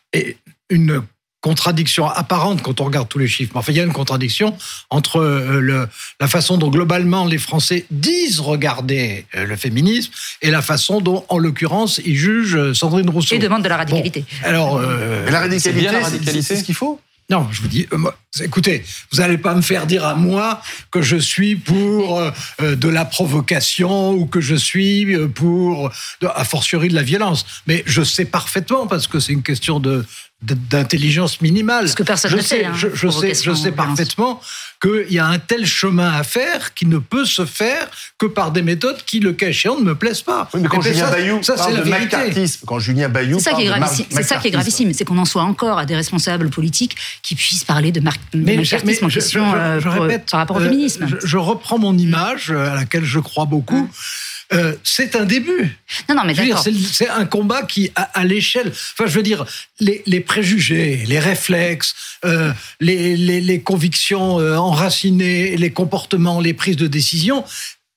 une 0.71 1.03
contradiction 1.41 2.07
apparente 2.09 2.63
quand 2.63 2.81
on 2.81 2.85
regarde 2.85 3.07
tous 3.07 3.19
les 3.19 3.27
chiffres. 3.27 3.51
Enfin, 3.55 3.71
il 3.71 3.77
y 3.77 3.79
a 3.79 3.83
une 3.83 3.93
contradiction 3.93 4.57
entre 4.89 5.17
euh, 5.21 5.59
le, 5.61 5.87
la 6.19 6.27
façon 6.27 6.57
dont 6.57 6.69
globalement 6.71 7.25
les 7.27 7.37
Français 7.37 7.85
disent 7.91 8.39
regarder 8.39 9.27
euh, 9.35 9.45
le 9.45 9.55
féminisme 9.55 10.11
et 10.41 10.49
la 10.49 10.63
façon 10.63 11.01
dont, 11.01 11.23
en 11.29 11.37
l'occurrence, 11.37 12.01
ils 12.03 12.15
jugent 12.17 12.73
Sandrine 12.73 13.07
Rousseau. 13.11 13.35
Et 13.35 13.37
demande 13.39 13.61
de 13.61 13.69
la 13.69 13.77
radicalité. 13.77 14.25
Alors, 14.43 14.77
euh, 14.77 15.21
Mais 15.25 15.31
la 15.31 15.41
radicalité, 15.41 15.79
bien 15.79 15.91
la 15.91 15.99
c'est- 15.99 16.03
radicalité. 16.05 16.41
c'est 16.41 16.55
ce 16.55 16.63
qu'il 16.63 16.73
faut. 16.75 16.99
Non, 17.30 17.48
je 17.51 17.62
vous 17.62 17.68
dis, 17.68 17.88
euh, 17.92 18.44
écoutez, 18.44 18.83
vous 19.12 19.18
n'allez 19.18 19.39
pas 19.39 19.56
me 19.56 19.62
faire 19.62 19.88
dire 19.88 20.06
à 20.06 20.13
moi 20.13 20.62
que 20.92 21.01
je 21.01 21.18
suis 21.18 21.56
pour 21.56 22.19
euh, 22.19 22.30
euh, 22.62 22.75
de 22.75 22.88
la 22.88 23.04
provocation 23.06 24.12
ou 24.12 24.27
que 24.27 24.42
je 24.42 24.56
suis 24.56 25.18
pour, 25.33 25.89
de, 26.22 26.27
a 26.27 26.44
fortiori, 26.45 26.89
de 26.89 26.95
la 26.95 27.01
violence. 27.01 27.45
Mais 27.66 27.83
je 27.88 28.04
sais 28.04 28.25
parfaitement, 28.25 28.86
parce 28.86 29.07
que 29.07 29.19
c'est 29.19 29.33
une 29.33 29.44
question 29.44 29.80
de- 29.80 30.06
d'intelligence 30.41 31.41
minimale. 31.41 31.85
Parce 31.85 31.95
que 31.95 32.03
personne 32.03 32.31
je 32.31 32.35
ne 32.37 32.41
sais, 32.41 32.47
sait, 32.59 32.65
hein, 32.65 32.73
je, 32.75 32.87
je 32.93 33.07
sais, 33.09 33.33
je 33.33 33.53
sais 33.53 33.71
parfaitement 33.71 34.39
qu'il 34.81 35.11
y 35.11 35.17
a 35.17 35.25
un 35.25 35.39
tel 35.39 35.65
chemin 35.65 36.11
à 36.13 36.23
faire 36.23 36.73
qui 36.73 36.85
ne 36.85 36.97
peut 36.97 37.25
se 37.25 37.45
faire 37.45 37.89
que 38.17 38.25
par 38.25 38.51
des 38.51 38.61
méthodes 38.61 38.97
qui, 39.05 39.19
le 39.19 39.33
cas 39.33 39.47
échéant, 39.47 39.79
ne 39.79 39.83
me 39.85 39.95
plaisent 39.95 40.21
pas. 40.21 40.49
Oui, 40.53 40.59
mais 40.61 40.67
quand 40.67 40.77
ben 40.77 40.83
Julien 40.83 41.05
ça, 41.05 41.11
Bayou 41.11 41.43
ça, 41.43 41.57
c'est 41.57 41.63
parle 41.63 41.83
de 41.83 41.89
macartisme, 41.89 42.65
quand 42.67 42.79
Julien 42.79 43.09
Bayou 43.09 43.37
C'est 43.39 43.45
ça, 43.45 43.51
parle 43.51 43.61
qui 43.63 43.67
est 43.67 43.71
gravissime, 43.71 44.05
c'est 44.11 44.23
ça 44.23 44.37
qui 44.37 44.47
est 44.47 44.51
gravissime, 44.51 44.93
c'est 44.93 45.05
qu'on 45.05 45.17
en 45.17 45.25
soit 45.25 45.43
encore 45.43 45.79
à 45.79 45.85
des 45.85 45.95
responsables 45.95 46.49
politiques 46.49 46.95
qui 47.23 47.35
puissent 47.35 47.63
parler 47.63 47.91
de 47.91 48.01
mar- 48.01 48.13
Mais, 48.33 48.53
je- 48.63 48.75
macartisme 48.75 48.85
mais 49.01 49.05
en 49.05 49.09
je- 49.09 49.15
question 49.19 49.51
je- 49.51 49.57
euh, 49.57 49.79
je 49.79 49.89
pour- 49.89 50.01
répète, 50.03 50.29
par 50.29 50.41
rapport 50.41 50.57
au 50.57 50.59
euh, 50.59 50.63
féminisme. 50.65 51.07
Je, 51.07 51.25
je 51.27 51.38
reprends 51.38 51.79
mon 51.79 51.97
image 51.97 52.51
euh, 52.51 52.71
à 52.71 52.75
laquelle 52.75 53.05
je 53.05 53.19
crois 53.19 53.45
beaucoup. 53.45 53.89
Euh, 54.53 54.75
c'est 54.83 55.15
un 55.15 55.25
début. 55.25 55.77
non, 56.09 56.15
non, 56.15 56.21
mais 56.25 56.33
d'accord. 56.33 56.63
c'est 56.92 57.09
un 57.09 57.25
combat 57.25 57.63
qui, 57.63 57.92
à, 57.95 58.03
à 58.19 58.24
l'échelle, 58.24 58.69
enfin, 58.69 59.07
je 59.07 59.15
veux 59.15 59.24
dire, 59.24 59.45
les, 59.80 60.03
les 60.06 60.19
préjugés, 60.19 61.03
les 61.07 61.19
réflexes, 61.19 61.95
euh, 62.25 62.51
les, 62.80 63.15
les, 63.18 63.42
les 63.42 63.62
convictions 63.62 64.39
euh, 64.39 64.56
enracinées, 64.56 65.57
les 65.57 65.71
comportements, 65.71 66.39
les 66.39 66.53
prises 66.53 66.77
de 66.77 66.88
décision, 66.88 67.44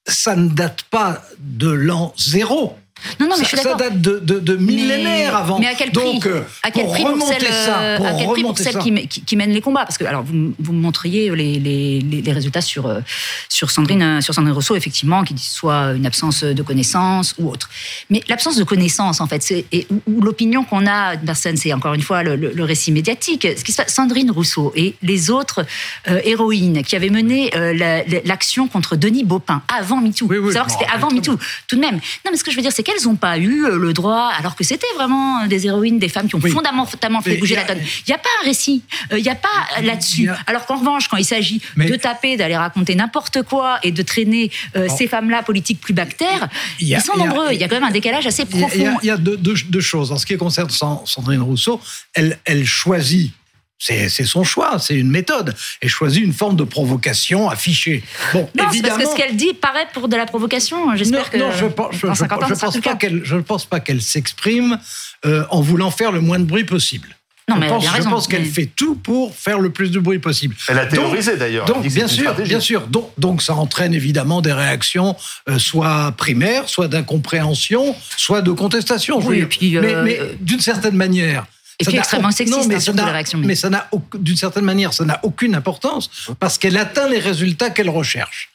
ça 0.06 0.36
ne 0.36 0.48
date 0.48 0.84
pas 0.84 1.22
de 1.38 1.68
l'an 1.68 2.14
zéro. 2.18 2.78
Non, 3.20 3.26
non, 3.28 3.34
mais 3.38 3.44
je 3.44 3.48
suis 3.48 3.56
ça, 3.58 3.74
date 3.74 4.00
de, 4.00 4.18
de, 4.18 4.38
de 4.40 4.56
millénaires 4.56 5.32
mais, 5.32 5.36
avant. 5.38 5.58
Mais 5.58 5.66
à 5.68 5.74
quel 5.74 5.90
prix 5.92 6.04
Donc, 6.14 6.26
euh, 6.26 6.42
À 6.62 6.70
quel 6.70 6.84
pour 6.84 6.92
prix 6.92 7.02
pour 7.02 7.12
remonter 7.12 7.36
celles, 7.40 7.52
ça, 7.52 7.78
euh, 7.80 7.96
pour 7.96 8.06
à 8.06 8.12
quel 8.14 8.26
prix 8.28 8.42
pour 8.42 8.58
ça. 8.58 8.70
qui, 8.78 9.08
qui, 9.08 9.22
qui 9.22 9.36
mènent 9.36 9.52
les 9.52 9.60
combats? 9.60 9.84
Parce 9.84 9.98
que 9.98 10.04
alors 10.04 10.22
vous, 10.24 10.52
vous 10.58 10.72
me 10.72 10.80
montriez 10.80 11.34
les, 11.34 11.58
les, 11.58 12.00
les, 12.00 12.22
les 12.22 12.32
résultats 12.32 12.60
sur 12.60 12.86
euh, 12.86 13.00
sur 13.48 13.70
Sandrine 13.70 14.20
sur 14.20 14.34
Sandrine 14.34 14.54
Rousseau 14.54 14.74
effectivement 14.76 15.22
qui 15.24 15.34
dit 15.34 15.44
soit 15.44 15.92
une 15.94 16.06
absence 16.06 16.42
de 16.44 16.62
connaissance 16.62 17.34
ou 17.38 17.48
autre. 17.50 17.68
Mais 18.10 18.22
l'absence 18.28 18.56
de 18.56 18.64
connaissance 18.64 19.20
en 19.20 19.26
fait, 19.26 19.48
et, 19.72 19.86
ou, 19.90 20.00
ou 20.06 20.20
l'opinion 20.20 20.64
qu'on 20.64 20.86
a 20.86 21.16
d'une 21.16 21.26
personne, 21.26 21.56
c'est 21.56 21.72
encore 21.72 21.94
une 21.94 22.02
fois 22.02 22.22
le, 22.22 22.36
le, 22.36 22.52
le 22.52 22.64
récit 22.64 22.92
médiatique. 22.92 23.46
Ce 23.56 23.64
qui 23.64 23.72
se 23.72 23.76
passe, 23.78 23.94
Sandrine 23.94 24.30
Rousseau 24.30 24.72
et 24.76 24.94
les 25.02 25.30
autres 25.30 25.64
euh, 26.08 26.20
héroïnes 26.24 26.82
qui 26.82 26.96
avaient 26.96 27.10
mené 27.10 27.50
euh, 27.56 27.72
la- 27.74 28.04
la- 28.04 28.20
l'action 28.24 28.68
contre 28.68 28.96
Denis 28.96 29.24
Baupin 29.24 29.62
avant 29.74 30.00
MeToo. 30.00 30.26
Oui, 30.28 30.38
oui, 30.38 30.54
m'en 30.54 30.68
c'était 30.68 30.86
avant 30.92 31.10
MeToo 31.10 31.36
tout 31.68 31.76
de 31.76 31.80
même. 31.80 31.94
Non, 31.94 32.30
mais 32.30 32.36
ce 32.36 32.44
que 32.44 32.50
je 32.50 32.56
veux 32.56 32.62
dire, 32.62 32.72
c'est 32.72 32.82
qu'elles 32.92 33.04
n'ont 33.04 33.16
pas 33.16 33.38
eu 33.38 33.64
euh, 33.64 33.76
le 33.78 33.92
droit, 33.92 34.30
alors 34.38 34.56
que 34.56 34.64
c'était 34.64 34.86
vraiment 34.96 35.46
des 35.46 35.66
héroïnes, 35.66 35.98
des 35.98 36.08
femmes 36.08 36.28
qui 36.28 36.34
ont 36.34 36.40
Oui. 36.42 36.50
fondamentalement 36.50 37.20
fait 37.20 37.30
Mais 37.32 37.36
bouger 37.36 37.56
a- 37.56 37.66
la 37.66 37.74
donne. 37.74 37.82
Il 37.84 38.08
n'y 38.10 38.14
a 38.14 38.18
pas 38.18 38.28
un 38.42 38.44
récit, 38.46 38.82
euh, 39.12 39.18
il 39.18 39.22
n'y 39.22 39.28
a 39.30 39.34
pas 39.34 39.48
euh, 39.78 39.82
là-dessus. 39.82 40.28
a- 40.30 40.38
Alors 40.46 40.64
qu'en 40.66 40.76
revanche, 40.76 41.08
quand 41.08 41.16
il 41.16 41.24
s'agit 41.24 41.60
de 41.76 41.96
taper, 41.96 42.36
d'aller 42.36 42.56
raconter 42.56 42.94
n'importe 42.94 43.42
quoi 43.42 43.78
et 43.82 43.92
de 43.92 44.02
traîner 44.02 44.50
euh, 44.76 44.86
Bon. 44.88 44.96
ces 44.96 45.06
femmes-là 45.08 45.42
politiques 45.42 45.80
plus 45.80 45.94
bactères, 45.94 46.48
Il 46.80 46.88
y 46.88 46.94
a- 46.94 46.98
ils 46.98 47.02
sont 47.02 47.14
y 47.14 47.18
nombreux. 47.18 47.48
Il 47.52 47.60
y 47.60 47.64
a 47.64 47.68
quand 47.68 47.76
même 47.76 47.84
un 47.84 47.90
décalage 47.90 48.26
assez 48.26 48.44
profond. 48.44 48.68
Il 48.74 48.82
y 48.82 48.86
a, 48.86 48.96
il 49.02 49.06
y 49.06 49.10
a 49.10 49.16
deux, 49.16 49.36
deux- 49.36 49.54
deux 49.68 49.80
choses. 49.80 50.12
En 50.12 50.16
ce 50.18 50.26
qui 50.26 50.36
concerne 50.36 50.70
San- 50.70 51.02
Sandrine 51.04 51.42
Rousseau, 51.42 51.80
elle, 52.14 52.38
elle 52.44 52.64
choisit. 52.64 53.32
C'est 53.78 54.08
son 54.24 54.42
choix, 54.42 54.78
c'est 54.80 54.96
une 54.96 55.08
méthode. 55.10 55.54
Elle 55.80 55.88
choisit 55.88 56.22
une 56.24 56.32
forme 56.32 56.56
de 56.56 56.64
provocation 56.64 57.48
affichée. 57.48 58.02
Bon, 58.32 58.48
Non, 58.56 58.68
évidemment. 58.70 58.96
parce 58.98 59.10
que 59.14 59.16
ce 59.16 59.16
qu'elle 59.26 59.36
dit 59.36 59.54
paraît 59.54 59.86
pour 59.94 60.08
de 60.08 60.16
la 60.16 60.26
provocation. 60.26 60.86
non, 60.90 60.96
J'espère 60.96 61.30
que 61.30 61.36
non, 61.36 61.50
je 61.52 61.66
pense, 61.66 61.94
je, 61.94 62.06
dans 62.06 62.14
je- 62.14 62.18
50 62.18 62.42
ans, 62.42 62.46
je 62.48 62.54
ça 62.54 62.60
sera 62.60 62.66
pense 62.66 62.74
plus 62.74 62.80
le 62.80 62.84
pas 62.84 62.90
cas. 62.90 62.96
qu'elle, 62.96 63.20
je 63.24 63.36
ne 63.36 63.40
pense 63.42 63.64
pas 63.66 63.78
qu'elle 63.80 64.02
s'exprime 64.02 64.78
euh, 65.26 65.44
en 65.50 65.60
voulant 65.60 65.90
faire 65.92 66.10
le 66.10 66.20
moins 66.20 66.38
de 66.40 66.44
bruit 66.44 66.64
possible. 66.64 67.08
Non, 67.48 67.54
je 67.54 67.60
mais 67.60 67.66
elle 67.66 67.72
a 67.72 67.76
pense, 67.76 67.96
je 67.96 68.02
pense 68.02 68.28
qu'elle 68.28 68.42
mais- 68.42 68.48
fait 68.48 68.66
tout 68.66 68.96
pour 68.96 69.34
faire 69.34 69.58
le 69.60 69.70
plus 69.70 69.90
de 69.90 69.98
bruit 70.00 70.18
possible. 70.18 70.54
Elle 70.68 70.78
a 70.80 70.84
théorisé 70.86 71.36
d'ailleurs. 71.36 71.64
Donc, 71.64 71.86
bien 71.86 72.06
sûr, 72.08 72.24
stratégie. 72.24 72.48
bien 72.50 72.60
sûr. 72.60 72.86
Donc, 72.88 73.10
donc, 73.16 73.40
ça 73.42 73.54
entraîne 73.54 73.94
évidemment 73.94 74.42
des 74.42 74.52
réactions, 74.52 75.16
euh, 75.48 75.58
soit 75.58 76.12
primaires, 76.18 76.68
soit 76.68 76.88
d'incompréhension, 76.88 77.94
soit 78.16 78.42
de 78.42 78.50
contestation. 78.50 79.20
Je 79.20 79.24
veux 79.26 79.30
Oui, 79.30 79.36
dire. 79.36 79.44
et 79.44 79.48
puis, 79.48 79.76
euh, 79.78 79.80
mais 79.80 80.02
mais 80.02 80.20
d'une 80.40 80.60
certaine 80.60 80.96
manière. 80.96 81.46
Et 81.78 81.84
ça 81.84 81.90
puis 81.90 81.98
extrêmement 81.98 82.30
sexiste, 82.30 82.58
non, 82.58 82.66
mais 82.66 82.74
hein, 82.74 82.80
ça 82.80 82.92
les 82.92 83.02
réactions, 83.02 83.38
Mais, 83.38 83.54
ça 83.54 83.70
n'a 83.70 83.88
d'une 84.14 84.36
certaine 84.36 84.64
manière, 84.64 84.92
ça 84.92 85.04
n'a 85.04 85.20
aucune 85.22 85.54
importance 85.54 86.10
parce 86.40 86.58
qu'elle 86.58 86.76
atteint 86.76 87.08
les 87.08 87.20
résultats 87.20 87.70
qu'elle 87.70 87.90
recherche. 87.90 88.50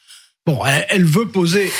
Bon, 0.46 0.64
elle, 0.66 0.86
elle 0.90 1.04
veut 1.04 1.26
poser. 1.26 1.72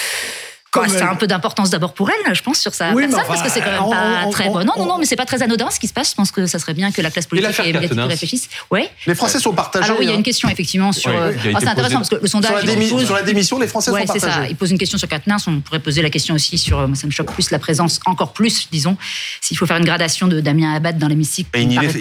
Quoi, 0.75 0.89
ça 0.89 1.09
a 1.09 1.13
un 1.13 1.15
peu 1.15 1.27
d'importance 1.27 1.71
d'abord 1.71 1.95
pour 1.95 2.11
elle, 2.11 2.35
je 2.35 2.43
pense, 2.43 2.59
sur 2.59 2.75
sa 2.75 2.91
Oui, 2.91 3.03
mais 3.03 3.09
personne, 3.09 3.21
enfin, 3.21 3.29
parce 3.29 3.43
que 3.43 3.49
c'est 3.49 3.61
quand 3.61 3.71
même 3.71 3.83
on- 3.85 3.91
pas 3.91 4.23
on- 4.27 4.31
très 4.31 4.49
on- 4.49 4.53
bon. 4.53 4.59
Non, 4.59 4.65
non, 4.65 4.73
on- 4.77 4.87
non, 4.87 4.99
mais 4.99 5.07
c'est 5.07 5.17
pas 5.17 5.25
très 5.25 5.43
anodin 5.43 5.71
ce 5.71 5.79
qui 5.81 5.87
se 5.89 5.93
passe. 5.93 6.11
Je 6.11 6.15
pense 6.17 6.31
que 6.33 6.47
ça 6.47 6.59
serait 6.59 6.75
bien 6.75 6.91
que 6.91 7.01
la 7.01 7.11
classe 7.11 7.27
politique 7.27 7.51
et 7.61 7.63
médiatique 7.63 7.89
Quatennens 7.91 8.09
réfléchisse. 8.09 8.49
Ouais. 8.71 8.91
Les 9.07 9.15
Français 9.15 9.39
sont 9.39 9.53
partagés. 9.53 9.85
Alors 9.85 9.99
oui, 9.99 10.05
il 10.07 10.09
y 10.09 10.11
a 10.11 10.15
hein. 10.15 10.19
une 10.19 10.23
question 10.25 10.49
effectivement 10.49 10.93
sur. 10.93 11.11
Oui, 11.11 11.17
euh, 11.17 11.33
ah, 11.55 11.59
c'est 11.61 11.69
intéressant 11.69 11.97
parce 11.99 12.09
que 12.11 12.17
le 12.17 12.27
sondage. 12.27 12.51
sur, 12.51 12.67
la 12.67 12.75
démi- 12.75 12.89
pose- 12.91 13.05
sur 13.07 13.15
la 13.15 13.23
démission, 13.23 13.59
les 13.59 13.67
Français 13.69 13.91
Ouais, 13.93 14.07
sont 14.07 14.13
c'est 14.15 14.21
partagés. 14.21 14.43
ça. 14.47 14.49
Il 14.51 14.57
pose 14.57 14.71
une 14.73 14.79
question 14.79 14.99
sur 14.99 15.09
Quatennens. 15.09 15.47
On 15.47 15.61
pourrait 15.61 15.79
poser 15.81 16.03
la 16.03 16.11
question 16.11 16.35
aussi 16.35 16.59
sur. 16.59 16.79
euh, 16.79 16.87
Moi, 16.89 16.97
ça 16.97 17.07
me 17.07 17.13
choque 17.13 17.33
plus 17.33 17.51
la 17.51 17.59
présence, 17.59 18.01
encore 18.05 18.33
plus, 18.33 18.69
disons, 18.71 18.97
s'il 19.41 19.57
faut 19.57 19.67
faire 19.67 19.77
une 19.77 19.85
gradation 19.85 20.27
de 20.29 20.41
Damien 20.41 20.75
Abad 20.75 20.99
dans 20.99 21.09
l'hémicycle. 21.09 21.49
Il 21.55 21.69
me 21.69 21.73
y 21.73 21.75
paraît 21.77 21.87
l'est- 21.89 21.97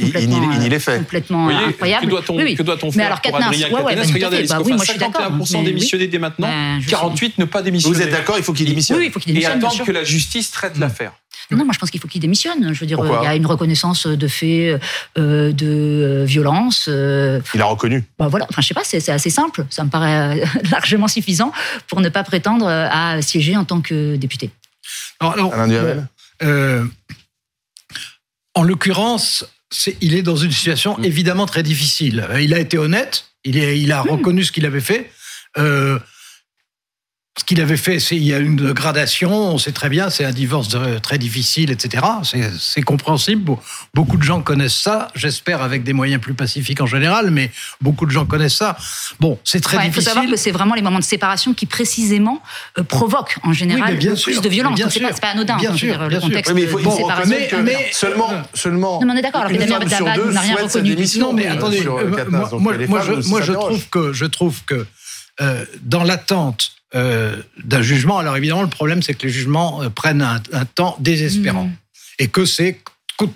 euh, 0.76 0.80
fait. 0.80 0.98
Complètement 1.00 1.44
voyez, 1.46 1.60
incroyable. 1.68 2.06
que 2.06 2.10
doit-on 2.10 2.38
Oui, 2.38 2.44
oui. 2.44 2.56
que 2.56 2.64
doit-on 2.64 2.88
Mais 2.88 2.92
faire 2.94 3.06
alors 3.08 3.22
Quatennens, 3.22 3.50
bah, 3.72 3.78
Regardez, 3.84 4.06
fait. 4.08 4.24
Alice 4.38 4.50
Bah 4.50 4.58
oui, 4.58 4.64
Coffin, 4.64 4.76
moi 4.76 4.86
je 4.86 4.90
suis 4.92 5.00
d'accord. 5.00 5.22
51% 5.22 5.52
Mais 5.54 5.60
oui. 5.60 5.66
démissionner 5.66 6.08
dès 6.08 6.20
maintenant, 6.20 6.48
Ben, 6.48 6.76
je 6.78 6.82
suis- 6.84 6.92
48 6.92 7.38
ne 7.38 7.46
pas 7.46 7.62
démissionner. 7.62 7.96
Vous 7.96 8.02
êtes 8.02 8.12
d'accord, 8.12 8.36
il 8.38 8.44
faut 8.44 8.54
qu'il 8.66 8.72
démissionne. 8.74 8.98
Oui, 9.00 9.06
il 9.08 9.12
faut 9.12 9.20
qu'il 9.20 9.32
Et 9.32 9.34
démissionne. 9.34 9.60
bien 9.60 9.68
attendre 9.70 9.86
que 9.86 9.92
la 9.92 10.04
justice 10.04 10.52
traite 10.52 10.78
l'affaire. 10.78 11.14
Non, 11.52 11.66
moi 11.66 11.74
je 11.74 11.80
pense 11.80 11.92
qu'il 11.92 12.00
faut 12.00 12.08
qu'il 12.08 12.22
démissionne. 12.22 12.74
Je 12.74 12.80
veux 12.80 12.86
dire, 12.86 12.98
Pourquoi 12.98 13.20
il 13.22 13.26
y 13.26 13.28
a 13.28 13.36
une 13.36 13.46
reconnaissance 13.46 14.08
de 14.08 14.28
faits 14.28 14.82
euh, 15.18 15.52
de 15.52 15.68
euh, 15.68 16.26
violence. 16.26 16.86
euh, 16.88 17.42
Il 17.54 17.62
a 17.62 17.66
reconnu. 17.66 18.04
bah 18.18 18.28
voilà, 18.30 18.46
enfin 18.50 18.62
je 18.62 18.68
sais 18.68 18.74
pas, 18.74 18.84
c'est 18.86 19.00
c'est 19.02 19.12
assez 19.12 19.30
simple. 19.30 19.66
Ça 19.70 19.84
me 19.84 19.90
paraît 19.90 20.42
largement 20.72 21.08
suffisant 21.08 21.52
pour 21.88 22.00
ne 22.02 22.10
pas 22.10 22.24
prétendre 22.24 22.66
à 22.68 23.22
siéger 23.22 23.58
en 23.58 23.66
tant 23.66 23.82
que 23.82 24.16
député. 24.16 24.52
Alors, 25.20 25.34
alors, 25.34 25.54
Alain 25.54 25.68
Duhamel. 25.68 26.08
Euh, 26.44 26.86
en 28.56 28.64
l'occurrence, 28.64 29.46
c'est- 29.70 29.98
il 30.02 30.14
est 30.16 30.22
dans 30.24 30.36
une 30.36 30.52
situation 30.52 30.98
Mm. 30.98 31.06
évidemment 31.06 31.46
très 31.46 31.64
difficile. 31.64 32.28
Il 32.40 32.54
a 32.54 32.60
été 32.60 32.78
honnête, 32.78 33.26
il, 33.44 33.58
est- 33.58 33.80
il 33.80 33.92
a 33.92 34.04
Mm. 34.04 34.10
reconnu 34.10 34.44
ce 34.44 34.52
qu'il 34.52 34.66
avait 34.66 34.82
fait. 34.82 35.12
Euh, 35.58 36.00
ce 37.36 37.44
qu'il 37.46 37.60
avait 37.62 37.78
fait, 37.78 38.00
c'est 38.00 38.16
il 38.16 38.24
y 38.24 38.32
a 38.34 38.38
une 38.38 38.74
gradation, 38.74 39.32
on 39.34 39.58
sait 39.58 39.72
très 39.72 39.90
bien, 39.90 40.12
c'est 40.12 40.24
un 40.24 40.32
divorce 40.32 40.68
de- 40.68 41.00
très 41.00 41.18
difficile, 41.18 41.72
etc. 41.72 42.04
C'est- 42.60 42.84
compréhensible. 42.84 43.54
Be- 43.54 43.58
Beaucoup 43.96 44.18
de 44.18 44.24
gens 44.24 44.42
connaissent 44.44 44.76
ça, 44.78 45.08
j'espère 45.16 45.64
avec 45.64 45.84
des 45.84 45.94
moyens 45.94 46.22
plus 46.22 46.36
pacifiques 46.36 46.80
en 46.80 46.86
général, 46.86 47.32
mais 47.32 47.50
beaucoup 47.82 48.06
de 48.06 48.12
gens 48.12 48.28
connaissent 48.28 48.58
ça. 48.58 48.78
Bon, 49.20 49.40
c'est 49.44 49.62
très 49.62 49.78
Ouais, 49.78 49.84
il 49.84 49.86
faut 49.88 50.00
difficile. 50.00 50.14
savoir 50.14 50.30
que 50.32 50.38
c'est 50.38 50.52
vraiment 50.52 50.76
les 50.76 50.84
moments 50.84 51.00
de 51.00 51.04
séparation 51.04 51.56
qui 51.56 51.66
précisément 51.66 52.40
euh, 52.78 52.84
provoquent 52.84 53.38
en 53.44 53.52
général 53.54 53.98
bien 53.98 54.16
sûr, 54.16 54.32
plus 54.34 54.42
de 54.42 54.50
violence. 54.50 54.80
c'est 54.90 55.00
pas, 55.00 55.08
sûr, 55.10 55.20
pas 55.20 55.28
anodin. 55.30 55.58
bien 55.58 55.72
veux 55.72 55.78
sûr, 55.78 55.88
dire, 55.88 55.98
bien 55.98 56.08
le 56.10 56.14
sûr. 56.22 56.30
contexte 56.30 56.52
Oui, 56.54 56.62
mais 56.62 56.68
il 56.68 56.70
faut, 56.70 56.80
de 56.80 56.96
séparation. 56.98 57.36
que 57.50 57.56
mais- 57.64 57.90
seulement, 57.94 58.30
seulement. 58.54 59.00
Non, 59.02 59.08
mais 59.08 59.14
on 59.14 59.18
est 59.18 59.22
d'accord, 59.24 59.42
alors 59.42 59.54
que 59.54 59.58
Damien 59.58 59.80
n'a 59.80 60.42
rien 60.42 60.56
reconnu. 60.58 60.96
Non, 61.18 61.34
mais 61.34 61.48
euh, 61.48 61.54
attendez, 61.54 61.84
euh, 61.84 62.16
euh, 62.16 62.58
moi, 62.60 63.42
je, 63.42 63.54
trouve 63.54 63.90
que 63.90 64.14
je 64.14 64.26
trouve 64.26 64.60
que 64.68 64.86
dans 65.82 66.04
l'attente 66.04 66.74
euh, 66.96 67.36
d'un 67.64 67.82
jugement, 67.82 68.20
alors 68.20 68.38
évidemment, 68.38 68.62
le 68.62 68.70
problème, 68.70 69.02
c'est 69.02 69.14
que 69.14 69.26
les 69.26 69.34
jugements 69.34 69.82
euh, 69.84 69.90
prennent 69.90 70.22
un, 70.22 70.42
un 70.52 70.66
temps 70.66 70.96
désespérant 71.00 71.66
Mhm. 71.66 71.74
et 72.20 72.28
que 72.28 72.46
c'est 72.46 72.80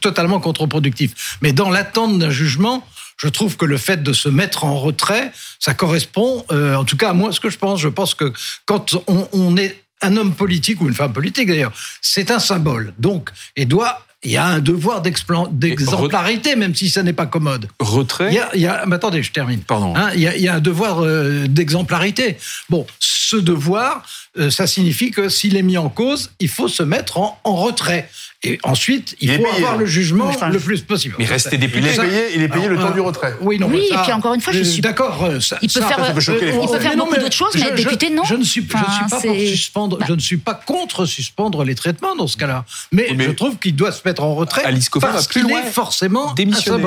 totalement 0.02 0.40
contre-productif. 0.40 1.38
Mais 1.42 1.54
dans 1.54 1.70
l'attente 1.70 2.20
d'un 2.20 2.30
jugement, 2.30 2.86
je 3.18 3.28
trouve 3.30 3.58
que 3.58 3.66
le 3.66 3.78
fait 3.78 4.04
de 4.04 4.14
se 4.14 4.30
mettre 4.30 4.64
en 4.64 4.78
retrait, 4.78 5.32
ça 5.60 5.74
correspond, 5.74 6.46
euh, 6.52 6.76
en 6.76 6.84
tout 6.84 6.98
cas 6.98 7.12
à 7.12 7.14
moi, 7.14 7.32
ce 7.32 7.40
que 7.40 7.50
je 7.50 7.58
pense. 7.58 7.80
Je 7.80 7.88
pense 7.88 8.14
que 8.14 8.34
quand 8.66 8.96
on, 9.08 9.28
on 9.32 9.58
est 9.58 9.82
un 10.02 10.18
homme 10.18 10.34
politique 10.36 10.82
ou 10.82 10.88
une 10.88 10.94
femme 10.94 11.14
politique 11.14 11.48
d'ailleurs, 11.48 11.74
c'est 12.02 12.30
un 12.32 12.40
symbole. 12.40 12.94
Donc, 13.00 13.30
et 13.56 13.66
doit 13.66 14.06
il 14.24 14.32
y 14.32 14.38
a 14.38 14.46
un 14.46 14.60
devoir 14.60 15.02
d'exemplarité, 15.02 16.56
même 16.56 16.74
si 16.76 16.90
ça 16.90 17.04
n'est 17.04 17.14
pas 17.14 17.28
commode. 17.28 17.68
Retrait 17.80 18.30
Il 18.30 18.36
y 18.36 18.40
a, 18.40 18.50
il 18.56 18.62
y 18.62 18.68
a- 18.68 18.84
mais 18.88 18.96
attendez, 18.96 19.22
je 19.24 19.32
termine. 19.32 19.62
Pardon. 19.62 19.94
Hein, 19.96 20.10
il, 20.16 20.22
y 20.22 20.28
a, 20.28 20.36
il 20.36 20.42
y 20.42 20.48
a 20.48 20.56
un 20.56 20.60
devoir 20.60 21.04
euh, 21.04 21.46
d'exemplarité. 21.48 22.38
Bon, 22.70 22.86
ce 23.00 23.36
devoir, 23.36 24.04
euh, 24.40 24.50
ça 24.50 24.66
signifie 24.68 25.12
que 25.12 25.30
s'il 25.30 25.56
est 25.56 25.62
mis 25.64 25.78
en 25.78 25.90
cause, 25.90 26.32
il 26.40 26.50
faut 26.50 26.68
se 26.68 26.84
mettre 26.84 27.18
en, 27.20 27.40
en 27.44 27.56
retrait. 27.56 28.10
Et 28.44 28.60
ensuite, 28.64 29.16
il, 29.20 29.30
Il 29.30 29.34
est 29.34 29.38
faut 29.38 29.44
payé, 29.46 29.56
avoir 29.58 29.74
là. 29.74 29.78
le 29.80 29.86
jugement 29.88 30.26
Enfin, 30.28 30.50
le 30.50 30.60
plus 30.60 30.82
possible. 30.82 31.16
Mais 31.18 31.26
rester 31.26 31.56
Il 31.56 31.60
député. 31.60 31.88
est 31.88 31.94
Ça- 31.96 32.04
payé, 32.04 32.28
il 32.36 32.44
est 32.44 32.48
payé 32.48 32.68
le 32.68 32.74
Alors, 32.78 32.84
temps 32.86 32.92
euh, 32.92 32.94
du 32.94 33.00
retrait. 33.02 33.36
Oui, 33.42 33.58
non, 33.58 33.66
Oui, 33.68 33.78
mais 33.80 33.86
et 33.88 33.90
ça- 33.90 34.04
puis 34.04 34.14
encore 34.14 34.36
une 34.36 34.42
fois, 34.42 34.54
je 34.54 34.60
euh, 34.60 34.64
suis- 34.64 34.82
D'accord. 34.82 35.24
euh, 35.24 35.40
ça- 35.40 35.58
Il 35.64 35.70
peut 35.72 35.80
ça- 35.80 35.88
faire, 35.88 36.06
ça 36.06 36.14
peut 36.14 36.20
choquer 36.20 36.46
euh, 36.54 36.60
il 36.62 36.70
peut 36.70 36.80
faire 36.80 36.96
non, 36.96 37.06
beaucoup 37.06 37.20
d'autres 37.20 37.34
choses, 37.36 37.56
mais 37.56 37.62
je- 37.62 37.68
je- 37.70 37.84
député, 37.84 38.10
non. 38.12 38.24
Je 38.26 38.36
ne 38.36 38.44
suis, 38.44 38.62
je 38.62 38.76
Enfin, 38.76 38.86
ne 38.88 38.92
suis 38.94 39.10
pas 39.10 39.22
pour 39.22 39.36
suspendre, 39.40 39.98
Bah. 39.98 40.06
je 40.08 40.14
ne 40.14 40.20
suis 40.20 40.38
pas 40.38 40.54
contre 40.54 41.06
suspendre 41.08 41.64
les 41.64 41.74
traitements 41.74 42.16
dans 42.16 42.28
ce 42.28 42.38
cas-là. 42.38 42.64
Mais, 42.92 43.08
mais- 43.16 43.26
je 43.26 43.32
trouve 43.32 43.58
qu'il 43.58 43.76
doit 43.76 43.92
se 43.92 44.02
mettre 44.06 44.22
en 44.24 44.36
retrait 44.36 44.64
Alice 44.66 44.90
Coffin 44.90 45.08
parce 45.08 45.26
va 45.26 45.32
plus 45.32 45.42
qu'il 45.42 45.50
loin. 45.50 45.62
est 45.64 45.72
forcément 45.72 46.34
Démissionner. 46.36 46.84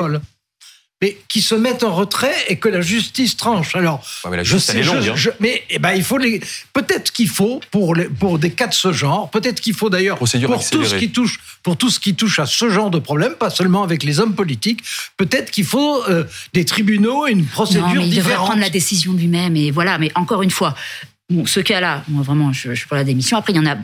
Mais 1.01 1.17
qui 1.27 1.41
se 1.41 1.55
mettent 1.55 1.83
en 1.83 1.95
retrait 1.95 2.35
et 2.47 2.57
que 2.57 2.69
la 2.69 2.81
justice 2.81 3.35
tranche. 3.35 3.75
Alors, 3.75 4.03
Ouais, 4.23 4.29
mais 4.31 4.37
la 4.37 4.43
je 4.43 4.49
justice, 4.51 4.65
sais, 4.71 4.73
elle 4.73 4.79
est 4.79 4.83
je- 4.83 4.91
longue, 4.95 5.09
hein. 5.09 5.13
je- 5.15 5.29
mais 5.39 5.63
eh 5.71 5.79
ben, 5.79 5.93
il 5.93 6.03
faut 6.03 6.19
les. 6.19 6.39
Peut-être 6.73 7.11
qu'il 7.11 7.27
faut 7.27 7.59
pour 7.71 7.95
les, 7.95 8.05
pour 8.05 8.37
des 8.37 8.51
cas 8.51 8.67
de 8.67 8.73
ce 8.73 8.91
genre. 8.93 9.29
Peut-être 9.31 9.59
qu'il 9.61 9.73
faut 9.73 9.89
d'ailleurs 9.89 10.17
pour 10.17 10.27
Procédure 10.27 10.49
tout 10.53 10.61
ce 10.61 10.75
accélérée. 10.75 10.99
qui 10.99 11.11
touche 11.11 11.39
pour 11.63 11.75
tout 11.77 11.89
ce 11.89 11.99
qui 11.99 12.13
touche 12.13 12.37
à 12.39 12.45
ce 12.45 12.69
genre 12.69 12.91
de 12.91 12.99
problème, 12.99 13.33
pas 13.33 13.49
seulement 13.49 13.81
avec 13.83 14.03
les 14.03 14.19
hommes 14.19 14.35
politiques. 14.35 14.81
Peut-être 15.17 15.49
qu'il 15.49 15.65
faut 15.65 16.03
euh, 16.07 16.23
des 16.53 16.65
tribunaux, 16.65 17.25
et 17.27 17.31
une 17.31 17.45
procédure 17.45 17.87
Non, 17.87 17.93
mais 17.95 18.07
il 18.07 18.15
devrait 18.15 18.35
prendre 18.35 18.59
la 18.61 18.69
décision 18.69 19.13
lui-même. 19.13 19.55
Et 19.55 19.71
voilà, 19.71 19.97
mais 19.97 20.11
encore 20.15 20.43
une 20.43 20.51
fois, 20.51 20.75
bon, 21.31 21.45
ce 21.47 21.59
cas-là, 21.61 22.03
moi 22.09 22.21
vraiment, 22.23 22.53
je, 22.53 22.69
pour 22.87 22.95
la 22.95 23.03
démission. 23.03 23.37
Après, 23.37 23.53
il 23.53 23.55
y 23.55 23.59
en 23.59 23.65
a, 23.65 23.75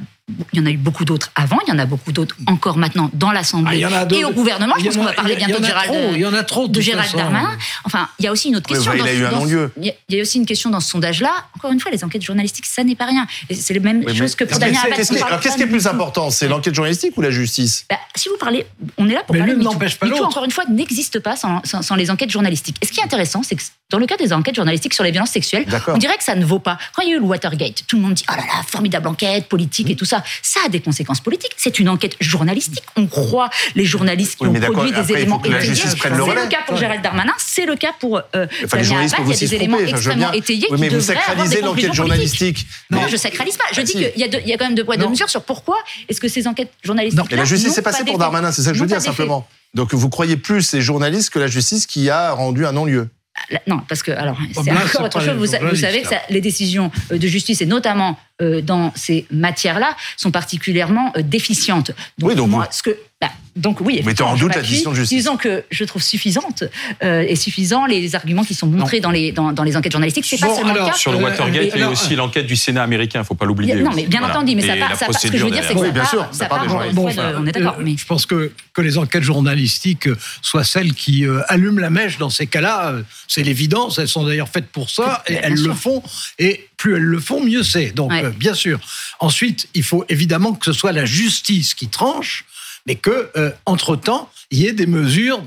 il 0.54 0.60
y 0.60 0.62
en 0.62 0.66
a 0.66 0.70
eu 0.70 0.78
beaucoup 0.78 1.06
d'autres 1.06 1.32
avant. 1.36 1.58
Il 1.66 1.70
y 1.70 1.74
en 1.74 1.80
a 1.80 1.86
beaucoup 1.86 2.12
d'autres 2.12 2.36
encore 2.48 2.78
maintenant 2.78 3.10
dans 3.14 3.30
Ah, 3.30 3.34
l'Assemblée 3.34 3.78
il 3.78 3.80
y 3.82 3.86
en 3.86 3.94
a 3.94 4.06
et 4.14 4.26
au 4.26 4.32
gouvernement. 4.32 4.76
Je 4.78 4.86
pense 4.86 4.96
en 4.96 5.00
qu'on 5.00 5.06
va 5.06 5.14
parler 5.14 5.34
il 5.36 5.40
y 5.42 5.44
en 5.44 5.48
bientôt 5.48 5.62
de 5.62 5.66
a 5.66 5.70
Gérald, 5.70 5.92
trop, 5.92 6.12
il 6.16 6.20
y 6.20 6.26
en 6.26 6.34
a 6.34 6.44
trop, 6.44 6.64
de 6.64 6.68
de 6.68 6.74
toute 6.74 6.84
Gérald 6.84 7.06
façon. 7.06 7.18
Darmanin. 7.18 7.58
Enfin, 7.86 8.10
il 8.20 8.26
y 8.26 8.28
a 8.28 8.32
aussi 8.34 8.50
une 8.50 8.58
autre 8.58 8.68
question. 8.68 8.92
il 8.94 9.00
dans 9.00 9.06
a 9.06 9.08
ce- 9.08 9.14
eu 9.16 9.26
un 9.26 9.32
dans 9.32 9.40
ce- 9.40 9.46
non-lieu. 9.46 9.72
Il 9.78 9.94
y 10.10 10.20
a- 10.20 10.22
aussi 10.22 10.38
une 10.38 10.46
question 10.46 10.70
dans 10.70 10.80
ce 10.82 10.90
sondage-là. 10.90 11.32
Encore 11.56 11.72
une 11.72 11.80
fois, 11.80 11.92
les 11.92 12.04
enquêtes 12.04 12.24
journalistiques, 12.24 12.66
ça 12.66 12.84
n'est 12.84 12.96
pas 12.96 13.06
rien. 13.06 13.26
Et 13.50 13.56
c'est 13.56 13.74
la 13.74 13.80
même 13.80 14.04
Oui, 14.06 14.16
chose 14.16 14.36
que 14.36 14.44
pour 14.44 14.60
Damien 14.60 14.80
Abad. 14.86 15.00
alors, 15.26 15.40
qu'est-ce 15.40 15.56
qui 15.56 15.64
est 15.64 15.68
plus 15.68 15.88
important 15.88 16.30
C'est 16.30 16.48
l'enquête 16.50 16.76
journalistique 16.76 17.16
ou 17.18 17.22
la 17.22 17.32
justice? 17.32 17.86
Bah, 17.90 17.96
si 18.16 18.28
vous 18.28 18.36
parlez, 18.38 18.66
on 18.98 19.08
est 19.10 19.14
là 19.14 19.24
pour 19.26 19.34
Mais 19.34 19.40
parler 19.40 19.56
de 19.56 19.62
n'empêche 19.62 19.98
pas 19.98 20.08
encore 20.24 20.44
une 20.44 20.52
fois, 20.52 20.66
n'existe 20.70 21.20
pas 21.20 21.36
sans, 21.38 21.62
sans- 21.64 21.82
sans 21.82 21.96
les 21.96 22.12
enquêtes 22.12 22.32
journalistiques. 22.32 22.78
Et 22.82 22.86
ce 22.86 22.92
qui 22.92 23.00
est 23.00 23.04
intéressant, 23.04 23.44
c'est 23.44 23.56
que 23.56 23.64
dans 23.90 23.98
le 24.00 24.06
cas 24.06 24.18
des 24.18 24.34
enquêtes 24.34 24.56
journalistiques 24.56 24.94
sur 24.94 25.04
les 25.06 25.12
violences 25.12 25.30
sexuelles, 25.32 25.66
on 25.88 25.98
dirait 25.98 26.18
que 26.18 26.24
ça 26.24 26.36
ne 26.36 26.44
vaut 26.44 26.60
pas. 26.60 26.78
Quand 26.96 27.02
il 27.04 27.10
y 27.10 27.14
a 27.14 27.16
eu 27.16 27.20
le 27.20 27.26
Watergate, 27.26 27.84
tout 27.88 27.96
le 27.96 28.02
monde 28.02 28.16
dit 28.16 28.26
oh 28.30 28.34
là 28.36 28.42
là, 28.42 28.64
formidable 28.68 29.08
enquête 29.08 29.48
politique 29.48 29.90
et 29.90 29.96
tout 29.96 30.04
ça. 30.06 30.17
Ça 30.42 30.60
a 30.66 30.70
des 30.70 30.80
conséquences 30.80 31.20
politiques. 31.22 31.52
C'est 31.58 31.80
une 31.80 31.90
enquête 31.90 32.16
journalistique. 32.20 32.84
On 32.96 33.08
croit 33.08 33.50
les 33.76 33.86
journalistes 33.86 34.36
qui 34.38 34.46
Oui, 34.48 34.58
ont 34.58 34.72
produit 34.72 34.92
des 34.92 34.98
après, 35.00 35.14
éléments 35.14 35.40
étayés. 35.44 35.54
le 35.70 35.76
C'est 35.76 36.10
le 36.10 36.48
cas 36.50 36.60
pour 36.68 36.78
Gérald 36.78 37.02
Darmanin, 37.02 37.34
c'est 37.38 37.66
le 37.66 37.76
cas 37.76 37.94
pour 38.00 38.18
euh, 38.36 38.48
Enfin, 38.66 38.78
les 38.78 38.84
journalistes 38.84 39.16
Abad. 39.16 39.28
Il 39.28 39.32
y 39.34 39.36
a 39.36 39.40
des 39.40 39.56
éléments 39.56 39.78
tromper. 39.78 39.90
Enfin, 39.92 39.98
extrêmement 39.98 40.30
bien- 40.32 40.40
étayés 40.40 40.68
Oui, 40.70 40.76
qui 40.78 40.82
mais 40.82 40.90
vous 40.90 40.96
devraient 40.98 41.14
avoir 41.14 41.28
sacralisez 41.28 41.56
des 41.56 41.62
l'enquête 41.62 41.94
journalistique. 41.94 42.68
Non, 42.92 43.02
Mais- 43.04 43.10
je 43.10 43.18
sacralise 43.18 43.58
pas. 43.58 43.66
Je 43.74 43.80
Ah, 43.82 43.84
dis 43.84 43.92
si. 43.92 43.98
qu'il 43.98 44.12
y, 44.20 44.24
a 44.24 44.28
de- 44.28 44.40
il 44.44 44.48
y 44.50 44.54
a 44.54 44.58
quand 44.58 44.66
même 44.66 44.76
deux 44.76 44.84
poids, 44.84 44.98
deux 44.98 45.04
Non. 45.06 45.10
mesures 45.12 45.30
sur 45.30 45.42
pourquoi 45.44 45.78
est-ce 46.10 46.20
que 46.22 46.28
ces 46.28 46.48
enquêtes 46.48 46.72
journalistiques. 46.84 47.26
Mais 47.32 47.38
la 47.38 47.46
justice 47.46 47.74
s'est 47.74 47.82
passée 47.82 48.04
pour 48.06 48.18
Darmanin, 48.18 48.52
c'est 48.52 48.62
ça 48.62 48.72
que 48.72 48.78
je 48.78 48.82
veux 48.82 48.88
dire 48.88 49.02
simplement. 49.02 49.48
Donc 49.74 49.94
vous 49.94 50.10
croyez 50.10 50.38
plus 50.38 50.62
ces 50.64 50.82
journalistes 50.82 51.30
que 51.30 51.40
la 51.40 51.48
justice 51.48 51.86
qui 51.86 52.10
a 52.10 52.32
rendu 52.32 52.66
un 52.66 52.72
non-lieu 52.72 53.10
La- 53.52 53.62
Non, 53.68 53.82
parce 53.88 54.02
que 54.02 54.12
alors 54.12 54.36
Oh, 54.56 54.62
c'est 54.64 54.72
là, 54.72 54.84
encore 54.84 55.06
autre 55.06 55.22
chose. 55.22 55.36
Vous, 55.38 55.76
savez 55.76 56.02
que 56.02 56.08
ça- 56.08 56.22
les 56.30 56.42
décisions 56.42 56.90
euh, 57.12 57.20
de 57.20 57.28
justice 57.28 57.62
et 57.62 57.68
notamment 57.68 58.18
dans 58.40 58.92
ces 58.96 59.26
matières-là 59.32 59.96
sont 60.16 60.32
particulièrement 60.32 61.12
euh, 61.18 61.22
déficientes. 61.24 61.92
Oui, 62.22 62.36
donc 62.36 62.50
moi, 62.50 62.66
vous- 62.70 62.78
ce 62.78 62.84
que 62.84 62.98
bah, 63.20 63.30
donc 63.56 63.82
oui. 63.82 64.00
Mettez 64.06 64.22
en 64.22 64.36
doute 64.36 64.54
la 64.54 64.62
décision 64.62 64.92
de 64.92 64.96
justice. 64.98 65.18
Disons 65.18 65.38
que 65.38 65.64
je 65.72 65.84
trouve 65.86 66.04
suffisante 66.04 66.64
euh, 67.04 67.26
et 67.28 67.36
suffisant 67.36 67.88
les 67.88 68.14
arguments 68.14 68.44
qui 68.44 68.54
sont 68.54 68.68
montrés 68.68 69.00
dans 69.00 69.10
les 69.10 69.32
dans, 69.32 69.54
dans 69.54 69.64
les 69.64 69.76
enquêtes 69.76 69.92
journalistiques. 69.94 70.26
C'est 70.26 70.38
pas 70.40 70.46
Bon, 70.46 70.56
seulement 70.56 70.72
alors, 70.74 70.86
le 70.86 70.92
cas. 70.92 70.98
Sur 70.98 71.12
le 71.14 71.18
Euh, 71.18 71.22
Watergate, 71.24 71.64
il 71.64 71.68
y 71.70 71.72
a 71.72 71.76
eu 71.78 71.80
alors, 71.80 71.92
aussi 71.94 72.16
l'enquête 72.16 72.46
du 72.46 72.56
Sénat 72.56 72.84
américain, 72.84 73.18
il 73.18 73.22
ne 73.24 73.26
faut 73.26 73.34
pas 73.34 73.48
l'oublier. 73.48 73.74
non, 73.78 73.90
mais 73.96 74.06
bien 74.06 74.20
Voilà. 74.20 74.36
entendu, 74.36 74.56
mais 74.56 74.62
ça 74.62 74.76
Et 74.76 74.80
part. 74.80 74.90
la 74.92 74.96
ça 74.96 75.08
part- 75.08 75.20
ce 75.20 75.28
que 75.30 75.36
je 75.38 75.44
veux 75.44 75.50
dire, 75.50 75.64
c'est 75.68 75.74
que 75.74 75.80
Oui, 75.80 75.88
ça 75.88 75.94
bien 75.94 76.02
part, 76.04 76.10
sûr, 76.12 76.28
ça 76.32 76.38
ça 76.38 76.46
part 76.46 76.62
des 76.62 76.94
Bon, 76.94 77.08
enfin, 77.08 77.34
on 77.40 77.48
est 77.48 77.52
d'accord. 77.54 77.78
euh, 77.80 77.84
Mais 77.84 77.96
Je 77.98 78.06
pense 78.06 78.28
que, 78.28 78.52
que 78.74 78.82
les 78.84 79.00
enquêtes 79.00 79.24
journalistiques 79.24 80.08
soient 80.44 80.64
celles 80.64 80.94
qui 80.94 81.26
euh, 81.26 81.42
allument 81.48 81.80
la 81.82 81.90
mèche 81.90 82.20
dans 82.20 82.30
ces 82.30 82.46
cas-là. 82.46 82.90
euh, 82.92 83.02
C'est 83.28 83.42
l'évidence. 83.42 83.98
Elles 83.98 84.08
sont 84.08 84.24
d'ailleurs 84.28 84.50
faites 84.50 84.68
pour 84.68 84.92
ça 84.92 85.24
et 85.28 85.34
elles 85.42 85.56
le 85.60 85.74
font. 85.74 86.04
Et 86.38 86.68
plus 86.78 86.96
elles 86.96 87.02
le 87.02 87.20
font, 87.20 87.44
mieux 87.44 87.64
c'est. 87.64 87.88
Donc, 87.96 88.12
Ouais. 88.12 88.27
Euh, 88.28 88.32
bien 88.32 88.54
sûr. 88.54 88.80
Ensuite, 89.20 89.68
il 89.74 89.84
faut 89.84 90.06
évidemment 90.10 90.54
que 90.54 90.66
ce 90.66 90.74
soit 90.74 90.92
la 90.92 91.06
justice 91.06 91.74
qui 91.74 91.88
tranche, 91.88 92.46
mais 92.86 92.96
que 92.96 93.32
euh, 93.36 93.52
entre 93.66 93.96
temps, 93.96 94.32
il 94.52 94.60
y 94.60 94.68
ait 94.68 94.74
des 94.74 94.88
mesures. 94.88 95.44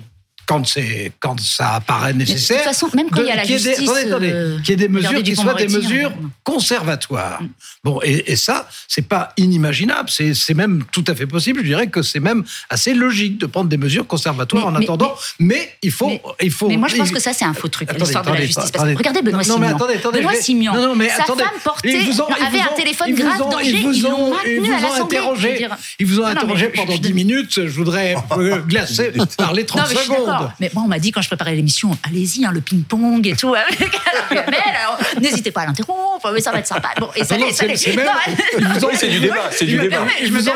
Quand, 0.51 0.67
c'est, 0.67 1.13
quand 1.21 1.39
ça 1.39 1.75
apparaît 1.77 2.13
mais 2.13 2.25
de 2.25 2.31
nécessaire. 2.31 2.57
toute 2.57 2.67
façon, 2.67 2.89
même 2.97 3.09
quand 3.09 3.21
il 3.21 3.29
y 3.29 3.31
a 3.31 3.37
la 3.37 3.43
qu'il 3.43 3.55
ait 3.55 3.59
des- 3.59 3.63
justice, 3.77 3.89
attendez, 3.89 4.09
attendez, 4.11 4.31
euh, 4.33 4.59
qu'il 4.59 4.71
y 4.71 4.73
ait 4.73 4.77
des 4.77 4.89
mesures 4.89 5.11
regardez 5.11 5.31
qui 5.31 5.37
soient 5.37 5.55
des 5.55 5.67
Dupond-Moretti, 5.67 5.93
mesures 5.95 6.11
hein. 6.25 6.31
conservatoires. 6.43 7.41
Bon, 7.85 8.01
et, 8.03 8.33
et 8.33 8.37
ça, 8.37 8.69
c'est 8.89 9.07
pas 9.07 9.33
inimaginable, 9.37 10.11
c'est, 10.11 10.35
c'est 10.35 10.55
même 10.55 10.83
tout 10.91 11.05
à 11.07 11.15
fait 11.15 11.27
possible. 11.27 11.61
Je 11.61 11.67
dirais 11.67 11.87
que 11.87 12.03
c'est 12.03 12.19
même 12.21 12.43
assez 12.69 12.95
logique 12.95 13.39
de 13.39 13.47
prendre 13.47 13.69
des 13.69 13.77
mesures 13.77 14.07
conservatoires 14.07 14.65
Mais- 14.71 14.77
en 14.77 14.79
mais- 14.81 14.85
attendant. 14.87 15.15
Mais, 15.39 15.73
il 15.83 15.93
faut, 15.93 16.09
mais- 16.09 16.23
il 16.43 16.51
faut. 16.51 16.69
Mais 16.69 16.77
moi, 16.77 16.89
je 16.89 16.97
pense 16.97 17.11
que 17.13 17.21
ça, 17.21 17.33
c'est 17.33 17.45
un 17.45 17.55
faux 17.55 17.69
truc, 17.69 17.89
Attendez, 17.89 18.05
l'histoire 18.05 18.25
de 18.25 18.29
la 18.29 18.33
attendez, 18.35 18.47
justice. 18.47 18.57
Parce 18.57 18.71
que 18.73 18.77
attendez. 18.79 18.95
regardez 18.97 19.23
Benoît 19.23 19.39
Non, 19.39 19.45
Simian. 19.45 19.59
mais 19.61 19.67
attendez, 19.69 19.95
attendez, 19.95 20.19
Benoît 20.19 20.35
Simian, 20.35 20.75
Non, 20.75 20.83
non, 20.89 20.95
mais 20.97 21.09
sa 21.11 21.23
attendez. 21.23 21.43
femme 21.45 21.53
portait, 21.63 21.93
Ils 21.93 22.11
vous 22.11 22.21
ont- 22.23 22.27
avait 22.27 22.59
un 22.61 22.65
ont- 22.73 22.77
téléphone 22.77 23.15
grave 23.15 23.43
ont- 23.43 23.51
danger, 23.51 23.71
ils 23.71 23.83
vous 23.83 24.07
ont- 24.07 24.35
ils 24.47 24.61
vous 24.61 24.67
ont 24.73 25.05
interrogé. 25.05 25.69
Ils 26.01 26.07
vous 26.07 26.21
ont 26.21 26.27
interrogé 26.27 26.69
pendant 26.69 26.93
je- 26.95 26.99
10 26.99 27.13
minutes. 27.15 27.67
Je 27.67 27.73
voudrais 27.77 28.15
euh, 28.37 28.59
glacer, 28.67 29.13
parler 29.37 29.65
30 29.65 29.83
Non, 29.83 29.87
mais 29.89 29.95
je 29.95 30.01
suis 30.01 30.11
secondes. 30.13 30.40
Mais 30.61 30.71
moi, 30.75 30.83
on 30.85 30.89
m'a 30.89 30.99
dit 30.99 31.13
quand 31.13 31.23
je 31.23 31.29
préparais 31.29 31.55
l'émission, 31.55 31.97
allez-y, 32.03 32.45
hein, 32.45 32.51
le 32.53 32.61
ping-pong 32.61 33.27
et 33.27 33.35
tout. 33.37 33.55
avec 33.55 33.81
alors, 34.31 34.99
N'hésitez 35.21 35.51
pas 35.51 35.63
à 35.63 35.67
l'interrompre, 35.67 36.31
mais 36.33 36.41
ça 36.41 36.53
va 36.53 36.59
être 36.59 36.67
sympa. 36.67 36.91
Bon, 36.99 37.09
et 37.17 37.25
ça 37.25 37.37
l'est, 37.37 37.53
ça 37.53 37.67
l'est. 37.67 37.87
même- 37.97 38.09
c'est 38.95 39.09
du 39.09 39.21
débat, 39.21 39.51
c'est 39.51 39.65
du 39.65 39.79
débat. 39.79 40.07
Ils 40.21 40.27
je 40.29 40.33
me 40.33 40.39
vous 40.39 40.49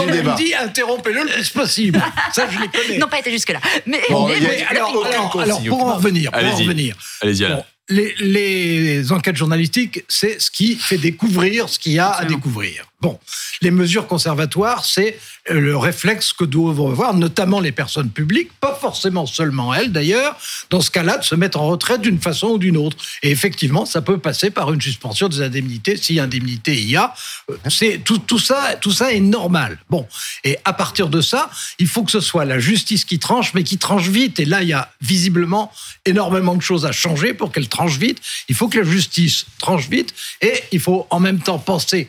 ont, 0.00 0.06
même 0.06 0.34
dit 0.36 0.54
interrompez-le 0.54 1.22
le 1.22 1.28
plus 1.28 1.50
possible. 1.50 2.02
Ça, 2.32 2.46
je 2.50 2.58
les 2.58 2.68
connais. 2.68 2.98
Non, 2.98 3.06
pas 3.08 3.18
été 3.18 3.30
jusque-là. 3.30 3.60
Mais, 3.86 4.00
alors, 4.08 4.30
alors, 4.70 5.38
alors, 5.40 5.62
pour 5.62 5.84
en 5.86 5.94
revenir, 5.96 6.30
pour 6.30 6.40
en 6.40 6.42
Allez-y. 6.42 6.62
revenir. 6.64 6.94
Allez-y. 7.20 7.46
Bon, 7.46 7.64
les, 7.88 8.14
les 8.20 9.12
enquêtes 9.12 9.36
journalistiques, 9.36 10.04
c'est 10.08 10.40
ce 10.40 10.50
qui 10.50 10.76
fait 10.76 10.96
découvrir 10.96 11.68
ce 11.68 11.78
qu'il 11.78 11.92
y 11.92 11.98
a 11.98 12.10
à 12.10 12.24
découvrir. 12.24 12.86
Bon, 13.04 13.20
les 13.60 13.70
mesures 13.70 14.06
conservatoires, 14.06 14.86
c'est 14.86 15.18
euh, 15.50 15.60
le 15.60 15.76
réflexe 15.76 16.32
que 16.32 16.46
doivent 16.46 16.80
avoir 16.80 17.12
notamment 17.12 17.60
les 17.60 17.70
personnes 17.70 18.08
publiques, 18.08 18.48
pas 18.60 18.74
forcément 18.74 19.26
seulement 19.26 19.74
elles 19.74 19.92
d'ailleurs, 19.92 20.34
dans 20.70 20.80
ce 20.80 20.90
cas-là, 20.90 21.18
de 21.18 21.22
se 21.22 21.34
mettre 21.34 21.60
en 21.60 21.66
retrait 21.66 21.98
d'une 21.98 22.18
façon 22.18 22.46
ou 22.46 22.58
d'une 22.58 22.78
autre. 22.78 22.96
Et 23.22 23.30
effectivement, 23.30 23.84
ça 23.84 24.00
peut 24.00 24.16
passer 24.16 24.48
par 24.48 24.72
une 24.72 24.80
suspension 24.80 25.28
des 25.28 25.42
indemnités, 25.42 25.98
si 25.98 26.18
indemnité 26.18 26.80
il 26.80 26.88
y 26.88 26.96
a. 26.96 27.12
Euh, 27.50 27.58
C'est 27.68 28.00
tout, 28.02 28.16
tout 28.16 28.38
ça, 28.38 28.74
tout 28.80 28.90
ça 28.90 29.12
est 29.12 29.20
normal. 29.20 29.76
Bon, 29.90 30.08
et 30.42 30.56
à 30.64 30.72
partir 30.72 31.10
de 31.10 31.20
ça, 31.20 31.50
il 31.78 31.88
faut 31.88 32.04
que 32.04 32.10
ce 32.10 32.20
soit 32.20 32.46
la 32.46 32.58
justice 32.58 33.04
qui 33.04 33.18
tranche, 33.18 33.52
mais 33.52 33.64
qui 33.64 33.76
tranche 33.76 34.08
vite. 34.08 34.40
Et 34.40 34.46
là, 34.46 34.62
il 34.62 34.68
y 34.70 34.72
a 34.72 34.90
visiblement 35.02 35.70
énormément 36.06 36.54
de 36.54 36.62
choses 36.62 36.86
à 36.86 36.92
changer 36.92 37.34
pour 37.34 37.52
qu'elle 37.52 37.68
tranche 37.68 37.98
vite. 37.98 38.18
Il 38.48 38.54
faut 38.54 38.68
que 38.68 38.78
la 38.78 38.84
justice 38.90 39.44
tranche 39.58 39.90
vite, 39.90 40.14
et 40.40 40.54
il 40.72 40.80
faut 40.80 41.06
en 41.10 41.20
même 41.20 41.40
temps 41.40 41.58
penser 41.58 42.08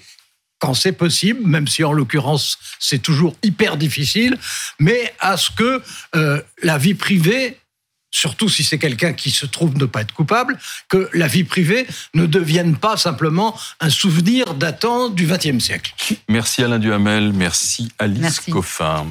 quand 0.60 0.74
c'est 0.74 0.94
possible, 0.94 1.42
même 1.46 1.68
si 1.68 1.84
en 1.84 1.94
l'occurrence 1.94 2.58
c'est 2.80 3.02
toujours 3.02 3.36
hyper 3.44 3.78
difficile, 3.78 4.38
mais 4.80 5.14
à 5.20 5.38
ce 5.38 5.52
que 5.52 5.82
euh, 6.16 6.42
la 6.64 6.78
vie 6.78 6.94
privée, 6.94 7.58
surtout 8.12 8.48
si 8.48 8.64
c'est 8.64 8.78
quelqu'un 8.78 9.14
qui 9.14 9.32
se 9.32 9.46
trouve 9.46 9.78
ne 9.78 9.86
pas 9.86 10.02
être 10.02 10.14
coupable, 10.14 10.58
que 10.88 11.10
la 11.14 11.28
vie 11.28 11.44
privée 11.44 11.86
ne 12.14 12.26
devienne 12.26 12.78
pas 12.78 12.96
simplement 12.96 13.60
un 13.82 13.90
souvenir 13.90 14.54
datant 14.54 15.10
du 15.10 15.28
XXe 15.28 15.64
siècle. 15.64 15.94
Merci 16.30 16.64
Alain 16.64 16.80
Duhamel, 16.80 17.34
merci 17.34 17.92
Alice 18.00 18.22
Merci. 18.22 18.52
Coffin. 18.52 19.08